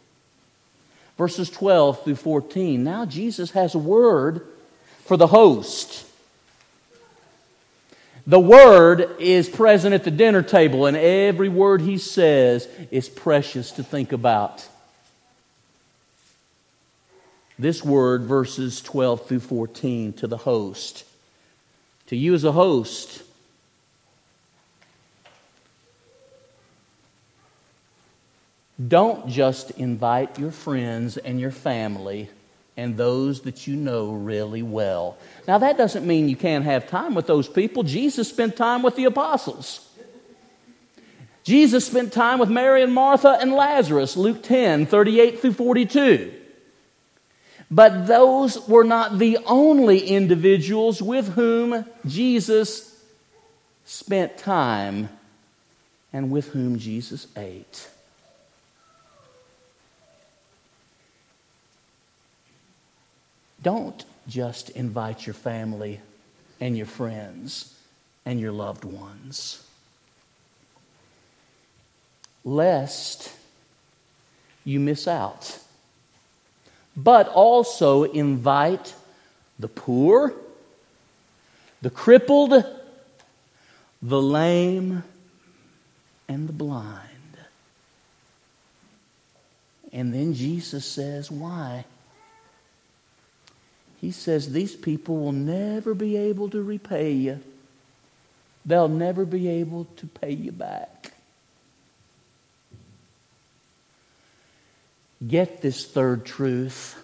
Verses 1.16 1.48
12 1.48 2.04
through 2.04 2.16
14. 2.16 2.82
Now 2.82 3.06
Jesus 3.06 3.52
has 3.52 3.74
a 3.74 3.78
word 3.78 4.46
for 5.04 5.16
the 5.16 5.28
host. 5.28 6.04
The 8.26 8.40
word 8.40 9.16
is 9.18 9.48
present 9.48 9.94
at 9.94 10.04
the 10.04 10.10
dinner 10.10 10.42
table, 10.42 10.86
and 10.86 10.96
every 10.96 11.48
word 11.48 11.82
he 11.82 11.98
says 11.98 12.68
is 12.90 13.08
precious 13.08 13.70
to 13.72 13.84
think 13.84 14.12
about. 14.12 14.66
This 17.58 17.84
word, 17.84 18.22
verses 18.22 18.80
12 18.82 19.26
through 19.26 19.40
14, 19.40 20.12
to 20.14 20.26
the 20.26 20.38
host. 20.38 21.04
To 22.08 22.16
you 22.16 22.34
as 22.34 22.44
a 22.44 22.52
host, 22.52 23.22
Don't 28.88 29.28
just 29.28 29.70
invite 29.72 30.38
your 30.38 30.50
friends 30.50 31.16
and 31.16 31.40
your 31.40 31.52
family 31.52 32.28
and 32.76 32.96
those 32.96 33.42
that 33.42 33.68
you 33.68 33.76
know 33.76 34.12
really 34.12 34.62
well. 34.62 35.16
Now, 35.46 35.58
that 35.58 35.78
doesn't 35.78 36.04
mean 36.04 36.28
you 36.28 36.34
can't 36.34 36.64
have 36.64 36.88
time 36.88 37.14
with 37.14 37.28
those 37.28 37.48
people. 37.48 37.84
Jesus 37.84 38.28
spent 38.28 38.56
time 38.56 38.82
with 38.82 38.96
the 38.96 39.04
apostles. 39.04 39.88
Jesus 41.44 41.86
spent 41.86 42.12
time 42.12 42.40
with 42.40 42.50
Mary 42.50 42.82
and 42.82 42.92
Martha 42.92 43.38
and 43.40 43.52
Lazarus, 43.52 44.16
Luke 44.16 44.42
10 44.42 44.86
38 44.86 45.40
through 45.40 45.52
42. 45.52 46.32
But 47.70 48.06
those 48.06 48.68
were 48.68 48.84
not 48.84 49.18
the 49.18 49.38
only 49.46 50.00
individuals 50.00 51.02
with 51.02 51.34
whom 51.34 51.84
Jesus 52.06 52.94
spent 53.84 54.38
time 54.38 55.08
and 56.12 56.30
with 56.30 56.48
whom 56.48 56.78
Jesus 56.78 57.26
ate. 57.36 57.88
Don't 63.62 64.04
just 64.28 64.70
invite 64.70 65.26
your 65.26 65.34
family 65.34 66.00
and 66.60 66.76
your 66.76 66.86
friends 66.86 67.74
and 68.26 68.38
your 68.38 68.52
loved 68.52 68.84
ones. 68.84 69.66
Lest 72.44 73.32
you 74.64 74.80
miss 74.80 75.08
out. 75.08 75.58
But 76.96 77.28
also 77.28 78.04
invite 78.04 78.94
the 79.58 79.68
poor, 79.68 80.32
the 81.82 81.90
crippled, 81.90 82.64
the 84.02 84.22
lame, 84.22 85.02
and 86.28 86.48
the 86.48 86.52
blind. 86.52 87.08
And 89.92 90.12
then 90.12 90.34
Jesus 90.34 90.84
says, 90.84 91.30
Why? 91.30 91.84
He 94.00 94.10
says 94.10 94.52
these 94.52 94.76
people 94.76 95.16
will 95.16 95.32
never 95.32 95.94
be 95.94 96.16
able 96.18 96.50
to 96.50 96.62
repay 96.62 97.12
you. 97.12 97.40
They'll 98.66 98.88
never 98.88 99.24
be 99.24 99.48
able 99.48 99.86
to 99.96 100.06
pay 100.06 100.32
you 100.32 100.52
back. 100.52 101.13
Get 105.26 105.62
this 105.62 105.86
third 105.86 106.26
truth. 106.26 107.00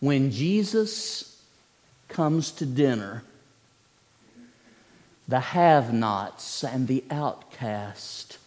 When 0.00 0.30
Jesus 0.30 1.42
comes 2.08 2.50
to 2.52 2.66
dinner, 2.66 3.22
the 5.26 5.40
have 5.40 5.92
nots 5.92 6.62
and 6.62 6.88
the 6.88 7.04
outcast 7.10 8.38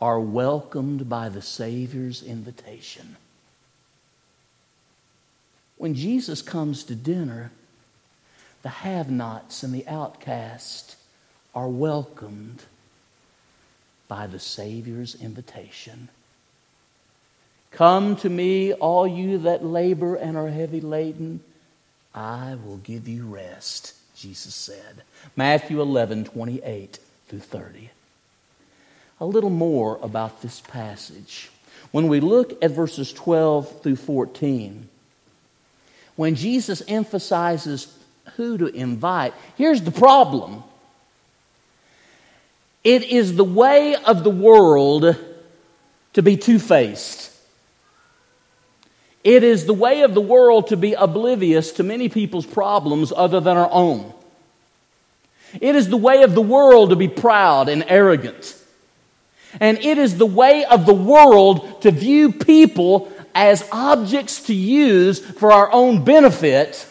are 0.00 0.18
welcomed 0.18 1.08
by 1.08 1.28
the 1.28 1.42
Savior's 1.42 2.22
invitation. 2.22 3.16
When 5.76 5.94
Jesus 5.94 6.42
comes 6.42 6.84
to 6.84 6.94
dinner, 6.94 7.52
the 8.62 8.68
have 8.68 9.10
nots 9.10 9.62
and 9.62 9.72
the 9.72 9.86
outcast 9.86 10.96
are 11.54 11.68
welcomed 11.68 12.62
by 14.08 14.26
the 14.26 14.38
Savior's 14.38 15.14
invitation. 15.14 16.08
Come 17.72 18.16
to 18.16 18.28
me, 18.28 18.72
all 18.74 19.06
you 19.06 19.38
that 19.38 19.64
labor 19.64 20.14
and 20.14 20.36
are 20.36 20.48
heavy 20.48 20.80
laden, 20.80 21.40
I 22.14 22.56
will 22.64 22.76
give 22.76 23.08
you 23.08 23.26
rest, 23.26 23.94
Jesus 24.16 24.54
said. 24.54 25.02
Matthew 25.36 25.80
11, 25.80 26.24
28 26.24 26.98
through 27.28 27.38
30. 27.38 27.90
A 29.20 29.24
little 29.24 29.50
more 29.50 29.98
about 30.02 30.42
this 30.42 30.60
passage. 30.60 31.50
When 31.92 32.08
we 32.08 32.20
look 32.20 32.62
at 32.62 32.72
verses 32.72 33.12
12 33.12 33.82
through 33.82 33.96
14, 33.96 34.88
when 36.16 36.34
Jesus 36.34 36.82
emphasizes 36.86 37.96
who 38.36 38.58
to 38.58 38.66
invite, 38.66 39.32
here's 39.56 39.82
the 39.82 39.90
problem 39.90 40.62
it 42.84 43.04
is 43.04 43.36
the 43.36 43.44
way 43.44 43.94
of 43.94 44.24
the 44.24 44.30
world 44.30 45.16
to 46.14 46.22
be 46.22 46.36
two 46.36 46.58
faced. 46.58 47.31
It 49.24 49.44
is 49.44 49.66
the 49.66 49.74
way 49.74 50.02
of 50.02 50.14
the 50.14 50.20
world 50.20 50.68
to 50.68 50.76
be 50.76 50.94
oblivious 50.94 51.72
to 51.72 51.82
many 51.82 52.08
people's 52.08 52.46
problems 52.46 53.12
other 53.14 53.40
than 53.40 53.56
our 53.56 53.70
own. 53.70 54.12
It 55.60 55.76
is 55.76 55.88
the 55.88 55.96
way 55.96 56.22
of 56.22 56.34
the 56.34 56.42
world 56.42 56.90
to 56.90 56.96
be 56.96 57.08
proud 57.08 57.68
and 57.68 57.84
arrogant. 57.86 58.58
And 59.60 59.78
it 59.78 59.98
is 59.98 60.16
the 60.16 60.26
way 60.26 60.64
of 60.64 60.86
the 60.86 60.94
world 60.94 61.82
to 61.82 61.90
view 61.90 62.32
people 62.32 63.12
as 63.34 63.68
objects 63.70 64.44
to 64.44 64.54
use 64.54 65.18
for 65.18 65.52
our 65.52 65.70
own 65.72 66.04
benefit 66.04 66.86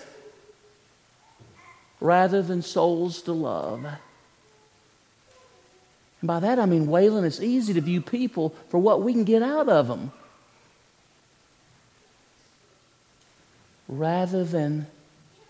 rather 2.00 2.42
than 2.42 2.62
souls 2.62 3.22
to 3.24 3.34
love. 3.34 3.86
And 6.22 6.28
by 6.28 6.40
that 6.40 6.60
I 6.60 6.66
mean, 6.66 6.88
Waylon, 6.88 7.26
it's 7.26 7.42
easy 7.42 7.74
to 7.74 7.82
view 7.82 8.00
people 8.00 8.56
for 8.70 8.78
what 8.78 9.02
we 9.02 9.12
can 9.12 9.24
get 9.24 9.42
out 9.44 9.68
of 9.68 9.88
them 9.88 10.12
rather 13.92 14.44
than 14.44 14.88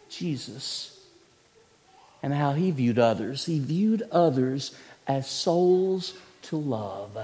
Jesus 0.10 1.00
and 2.22 2.34
how 2.34 2.52
he 2.52 2.72
viewed 2.72 3.00
others. 3.00 3.46
He 3.46 3.60
viewed 3.60 4.04
others 4.12 4.76
as 5.08 5.30
souls 5.30 6.14
to 6.44 6.58
love 6.58 7.18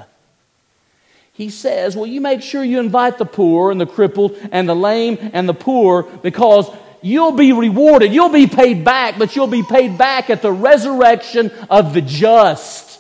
he 1.38 1.52
says, 1.52 1.96
Well, 1.96 2.08
you 2.08 2.20
make 2.20 2.42
sure 2.42 2.64
you 2.64 2.80
invite 2.80 3.20
the 3.20 3.26
poor 3.26 3.70
and 3.70 3.80
the 3.80 3.86
crippled 3.86 4.36
and 4.52 4.68
the 4.68 4.76
lame 4.76 5.20
and 5.34 5.48
the 5.48 5.54
poor 5.54 6.02
because 6.02 6.68
you'll 7.04 7.34
be 7.34 7.54
rewarded. 7.54 8.12
You'll 8.12 8.30
be 8.30 8.48
paid 8.48 8.84
back, 8.84 9.20
but 9.20 9.36
you'll 9.36 9.46
be 9.46 9.62
paid 9.62 10.00
back 10.00 10.32
at 10.32 10.42
the 10.42 10.52
resurrection 10.52 11.52
of 11.70 11.94
the 11.94 12.02
just. 12.02 13.00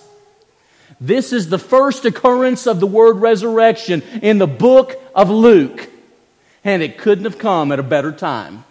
This 1.01 1.33
is 1.33 1.49
the 1.49 1.57
first 1.57 2.05
occurrence 2.05 2.67
of 2.67 2.79
the 2.79 2.85
word 2.85 3.17
resurrection 3.17 4.03
in 4.21 4.37
the 4.37 4.45
book 4.45 5.01
of 5.15 5.31
Luke, 5.31 5.89
and 6.67 6.83
it 6.83 6.97
couldn't 6.97 7.23
have 7.23 7.37
come 7.37 7.71
at 7.71 7.79
a 7.79 7.83
better 7.83 8.11
time. 8.11 8.65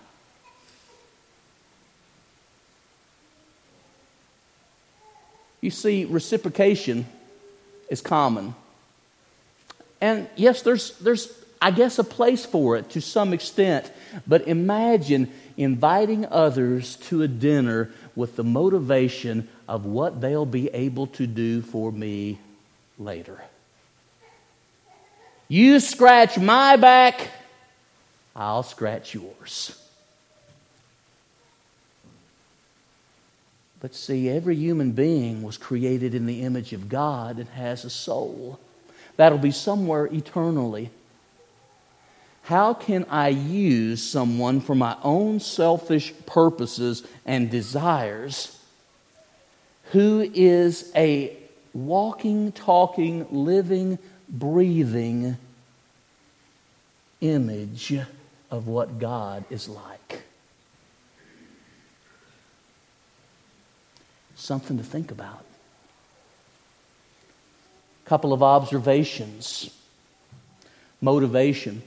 You 5.63 5.71
see, 5.71 6.05
reciprocation 6.05 7.07
is 7.89 8.03
common. 8.03 8.55
And 10.03 10.29
yes, 10.37 10.61
there's, 10.61 10.97
there's, 10.99 11.33
I 11.61 11.71
guess, 11.71 11.99
a 11.99 12.05
place 12.05 12.45
for 12.45 12.77
it 12.77 12.91
to 12.91 13.01
some 13.01 13.33
extent. 13.33 13.91
But 14.27 14.47
imagine 14.47 15.33
inviting 15.57 16.27
others 16.27 16.97
to 17.09 17.23
a 17.23 17.29
dinner 17.29 17.91
with 18.15 18.37
the 18.37 18.45
motivation 18.45 19.49
of 19.67 19.87
what 19.87 20.21
they'll 20.21 20.45
be 20.45 20.69
able 20.69 21.07
to 21.07 21.27
do 21.27 21.63
for 21.63 21.91
me 21.91 22.39
later. 22.99 23.41
You 25.49 25.81
scratch 25.81 26.39
my 26.39 26.77
back, 26.77 27.31
I'll 28.37 28.63
scratch 28.63 29.15
yours. 29.15 29.83
But 33.81 33.95
see, 33.95 34.29
every 34.29 34.57
human 34.57 34.93
being 34.93 35.43
was 35.43 35.57
created 35.57 36.15
in 36.15 36.27
the 36.27 36.43
image 36.43 36.75
of 36.75 36.89
God 36.91 37.39
and 37.39 37.49
has 37.51 37.85
a 37.85 37.91
soul 37.91 38.61
that'll 39.17 39.39
be 39.39 39.51
somewhere 39.51 40.07
eternally. 40.07 40.91
How 42.43 42.75
can 42.75 43.07
I 43.09 43.29
use 43.29 44.03
someone 44.03 44.61
for 44.61 44.75
my 44.75 44.97
own 45.03 45.41
selfish 45.41 46.13
purposes 46.27 47.07
and 47.25 47.51
desires 47.51 48.61
who 49.93 50.31
is 50.35 50.93
a 50.95 51.37
walking, 51.73 52.53
talking, 52.53 53.27
living, 53.31 53.99
breathing 54.29 55.37
image 57.21 57.99
of 58.51 58.67
what 58.67 58.99
God 58.99 59.45
is 59.51 59.69
like? 59.69 60.23
Something 64.37 64.79
to 64.79 64.85
think 64.85 65.11
about. 65.11 65.45
A 68.05 68.09
couple 68.09 68.33
of 68.33 68.43
observations. 68.43 69.71
Motivation. 71.01 71.83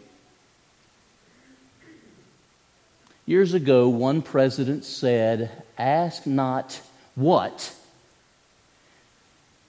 Years 3.26 3.54
ago, 3.54 3.90
one 3.90 4.22
president 4.22 4.84
said, 4.84 5.64
Ask 5.78 6.26
not 6.26 6.82
what 7.16 7.76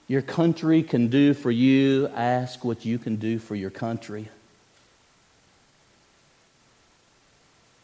your 0.07 0.21
country 0.21 0.83
can 0.83 1.07
do 1.07 1.33
for 1.33 1.51
you, 1.51 2.09
ask 2.09 2.65
what 2.65 2.83
you 2.83 2.97
can 2.97 3.15
do 3.15 3.39
for 3.39 3.55
your 3.55 3.69
country. 3.69 4.27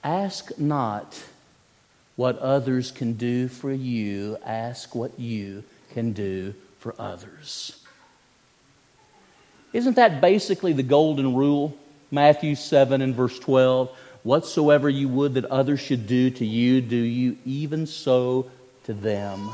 Ask 0.08 0.58
not 0.58 1.22
what 2.16 2.39
others 2.39 2.91
can 2.91 3.14
do 3.14 3.49
for 3.49 3.74
you, 3.74 4.38
ask 4.45 4.95
what 4.95 5.20
you 5.20 5.66
can 5.91 6.14
do 6.14 6.53
for 6.80 6.95
others. 6.97 7.78
Isn't 9.74 9.97
that 9.97 10.22
basically 10.22 10.72
the 10.72 10.82
golden 10.82 11.36
rule? 11.36 11.78
Matthew 12.10 12.55
7 12.55 13.01
and 13.01 13.14
verse 13.16 13.38
12. 13.38 13.89
Whatsoever 14.24 14.89
you 14.89 15.10
would 15.10 15.34
that 15.34 15.43
others 15.43 15.82
should 15.82 16.08
do 16.08 16.30
to 16.30 16.45
you, 16.45 16.80
do 16.80 16.95
you 16.95 17.38
even 17.45 17.86
so 17.86 18.49
to 18.86 18.93
them. 18.93 19.51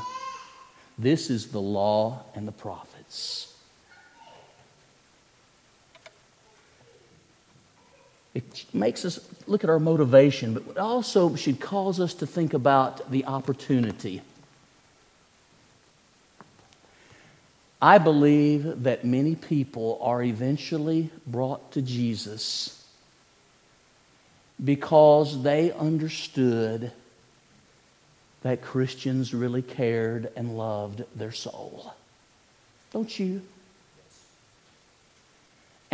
This 0.96 1.30
is 1.30 1.48
the 1.48 1.60
law 1.60 2.22
and 2.36 2.46
the 2.46 2.52
prophets. 2.52 3.53
It 8.34 8.64
makes 8.74 9.04
us 9.04 9.20
look 9.46 9.62
at 9.62 9.70
our 9.70 9.78
motivation, 9.78 10.54
but 10.54 10.64
it 10.68 10.78
also 10.78 11.36
should 11.36 11.60
cause 11.60 12.00
us 12.00 12.14
to 12.14 12.26
think 12.26 12.52
about 12.52 13.10
the 13.10 13.24
opportunity. 13.26 14.22
I 17.80 17.98
believe 17.98 18.82
that 18.84 19.04
many 19.04 19.34
people 19.34 19.98
are 20.02 20.22
eventually 20.22 21.10
brought 21.26 21.72
to 21.72 21.82
Jesus 21.82 22.82
because 24.62 25.42
they 25.42 25.70
understood 25.70 26.92
that 28.42 28.62
Christians 28.62 29.34
really 29.34 29.62
cared 29.62 30.32
and 30.36 30.56
loved 30.56 31.04
their 31.14 31.32
soul. 31.32 31.94
Don't 32.92 33.18
you? 33.18 33.42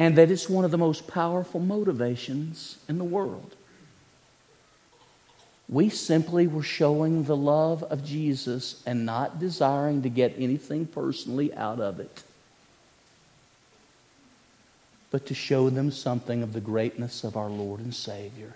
And 0.01 0.16
that 0.16 0.30
it's 0.30 0.48
one 0.48 0.64
of 0.64 0.70
the 0.70 0.78
most 0.78 1.07
powerful 1.07 1.61
motivations 1.61 2.78
in 2.88 2.96
the 2.96 3.05
world. 3.05 3.55
We 5.68 5.90
simply 5.90 6.46
were 6.46 6.62
showing 6.62 7.24
the 7.24 7.36
love 7.36 7.82
of 7.82 8.03
Jesus 8.03 8.82
and 8.86 9.05
not 9.05 9.38
desiring 9.38 10.01
to 10.01 10.09
get 10.09 10.36
anything 10.38 10.86
personally 10.86 11.53
out 11.53 11.80
of 11.80 12.01
it, 12.01 12.22
but 15.11 15.26
to 15.26 15.34
show 15.34 15.68
them 15.68 15.90
something 15.90 16.42
of 16.42 16.55
the 16.55 16.62
greatness 16.62 17.22
of 17.22 17.36
our 17.36 17.51
Lord 17.51 17.80
and 17.80 17.94
Savior. 17.94 18.55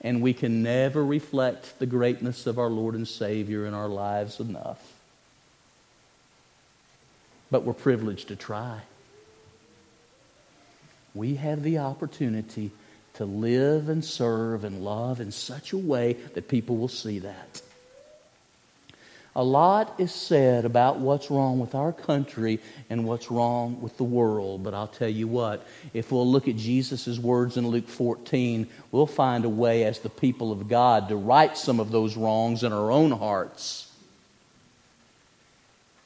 And 0.00 0.22
we 0.22 0.32
can 0.32 0.62
never 0.62 1.04
reflect 1.04 1.78
the 1.78 1.86
greatness 1.86 2.46
of 2.46 2.58
our 2.58 2.70
Lord 2.70 2.94
and 2.94 3.06
Savior 3.06 3.66
in 3.66 3.74
our 3.74 3.88
lives 3.88 4.40
enough. 4.40 4.94
But 7.50 7.64
we're 7.64 7.74
privileged 7.74 8.28
to 8.28 8.36
try 8.36 8.80
we 11.14 11.34
have 11.36 11.62
the 11.62 11.78
opportunity 11.78 12.70
to 13.14 13.24
live 13.24 13.88
and 13.88 14.04
serve 14.04 14.64
and 14.64 14.84
love 14.84 15.20
in 15.20 15.32
such 15.32 15.72
a 15.72 15.78
way 15.78 16.12
that 16.34 16.48
people 16.48 16.76
will 16.76 16.88
see 16.88 17.18
that. 17.18 17.62
A 19.34 19.44
lot 19.44 19.94
is 19.98 20.12
said 20.12 20.64
about 20.64 20.98
what's 20.98 21.30
wrong 21.30 21.60
with 21.60 21.74
our 21.74 21.92
country 21.92 22.58
and 22.90 23.04
what's 23.04 23.30
wrong 23.30 23.80
with 23.80 23.96
the 23.96 24.04
world, 24.04 24.64
but 24.64 24.74
I'll 24.74 24.88
tell 24.88 25.08
you 25.08 25.28
what, 25.28 25.64
if 25.94 26.10
we'll 26.10 26.26
look 26.26 26.48
at 26.48 26.56
Jesus' 26.56 27.18
words 27.18 27.56
in 27.56 27.68
Luke 27.68 27.88
14, 27.88 28.66
we'll 28.90 29.06
find 29.06 29.44
a 29.44 29.48
way 29.48 29.84
as 29.84 30.00
the 30.00 30.08
people 30.08 30.50
of 30.50 30.68
God 30.68 31.08
to 31.08 31.16
right 31.16 31.56
some 31.56 31.78
of 31.78 31.90
those 31.90 32.16
wrongs 32.16 32.64
in 32.64 32.72
our 32.72 32.90
own 32.90 33.12
hearts. 33.12 33.92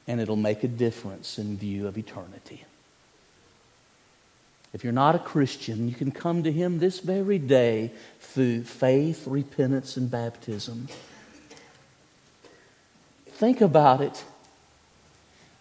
And 0.07 0.21
it'll 0.21 0.35
make 0.35 0.63
a 0.63 0.67
difference 0.67 1.39
in 1.39 1.57
view 1.57 1.87
of 1.87 1.97
eternity. 1.97 2.65
If 4.73 4.83
you're 4.83 4.91
not 4.91 5.15
a 5.15 5.19
Christian, 5.19 5.87
you 5.87 5.93
can 5.93 6.11
come 6.11 6.43
to 6.43 6.51
Him 6.51 6.79
this 6.79 6.99
very 6.99 7.37
day 7.37 7.91
through 8.19 8.63
faith, 8.63 9.27
repentance, 9.27 9.97
and 9.97 10.09
baptism. 10.09 10.87
Think 13.27 13.61
about 13.61 14.01
it. 14.01 14.23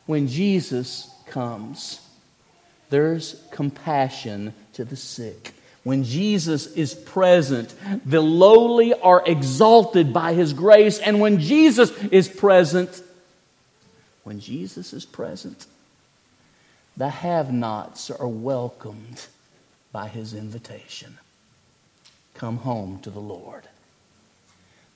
When 0.06 0.28
Jesus 0.28 1.14
comes, 1.26 2.00
there's 2.88 3.42
compassion 3.50 4.54
to 4.72 4.84
the 4.84 4.96
sick. 4.96 5.52
When 5.84 6.04
Jesus 6.04 6.66
is 6.68 6.94
present, 6.94 7.74
the 8.06 8.22
lowly 8.22 8.94
are 8.94 9.22
exalted 9.26 10.12
by 10.12 10.32
His 10.32 10.52
grace. 10.52 10.98
And 10.98 11.20
when 11.20 11.38
Jesus 11.38 11.90
is 12.04 12.28
present, 12.28 13.02
when 14.24 14.40
Jesus 14.40 14.92
is 14.92 15.04
present, 15.04 15.66
the 17.02 17.08
have 17.08 17.52
nots 17.52 18.12
are 18.12 18.28
welcomed 18.28 19.26
by 19.90 20.06
his 20.06 20.34
invitation. 20.34 21.18
Come 22.32 22.58
home 22.58 23.00
to 23.00 23.10
the 23.10 23.18
Lord. 23.18 23.64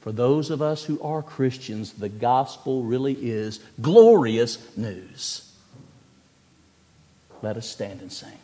For 0.03 0.13
those 0.13 0.51
of 0.51 0.63
us 0.63 0.85
who 0.85 1.03
are 1.03 1.21
Christians, 1.21 1.95
the 1.95 2.09
gospel 2.09 2.85
really 2.85 3.15
is 3.15 3.59
glorious 3.81 4.77
news. 4.77 5.53
Let 7.43 7.57
us 7.57 7.69
stand 7.69 8.01
and 8.01 8.13
sing. 8.13 8.39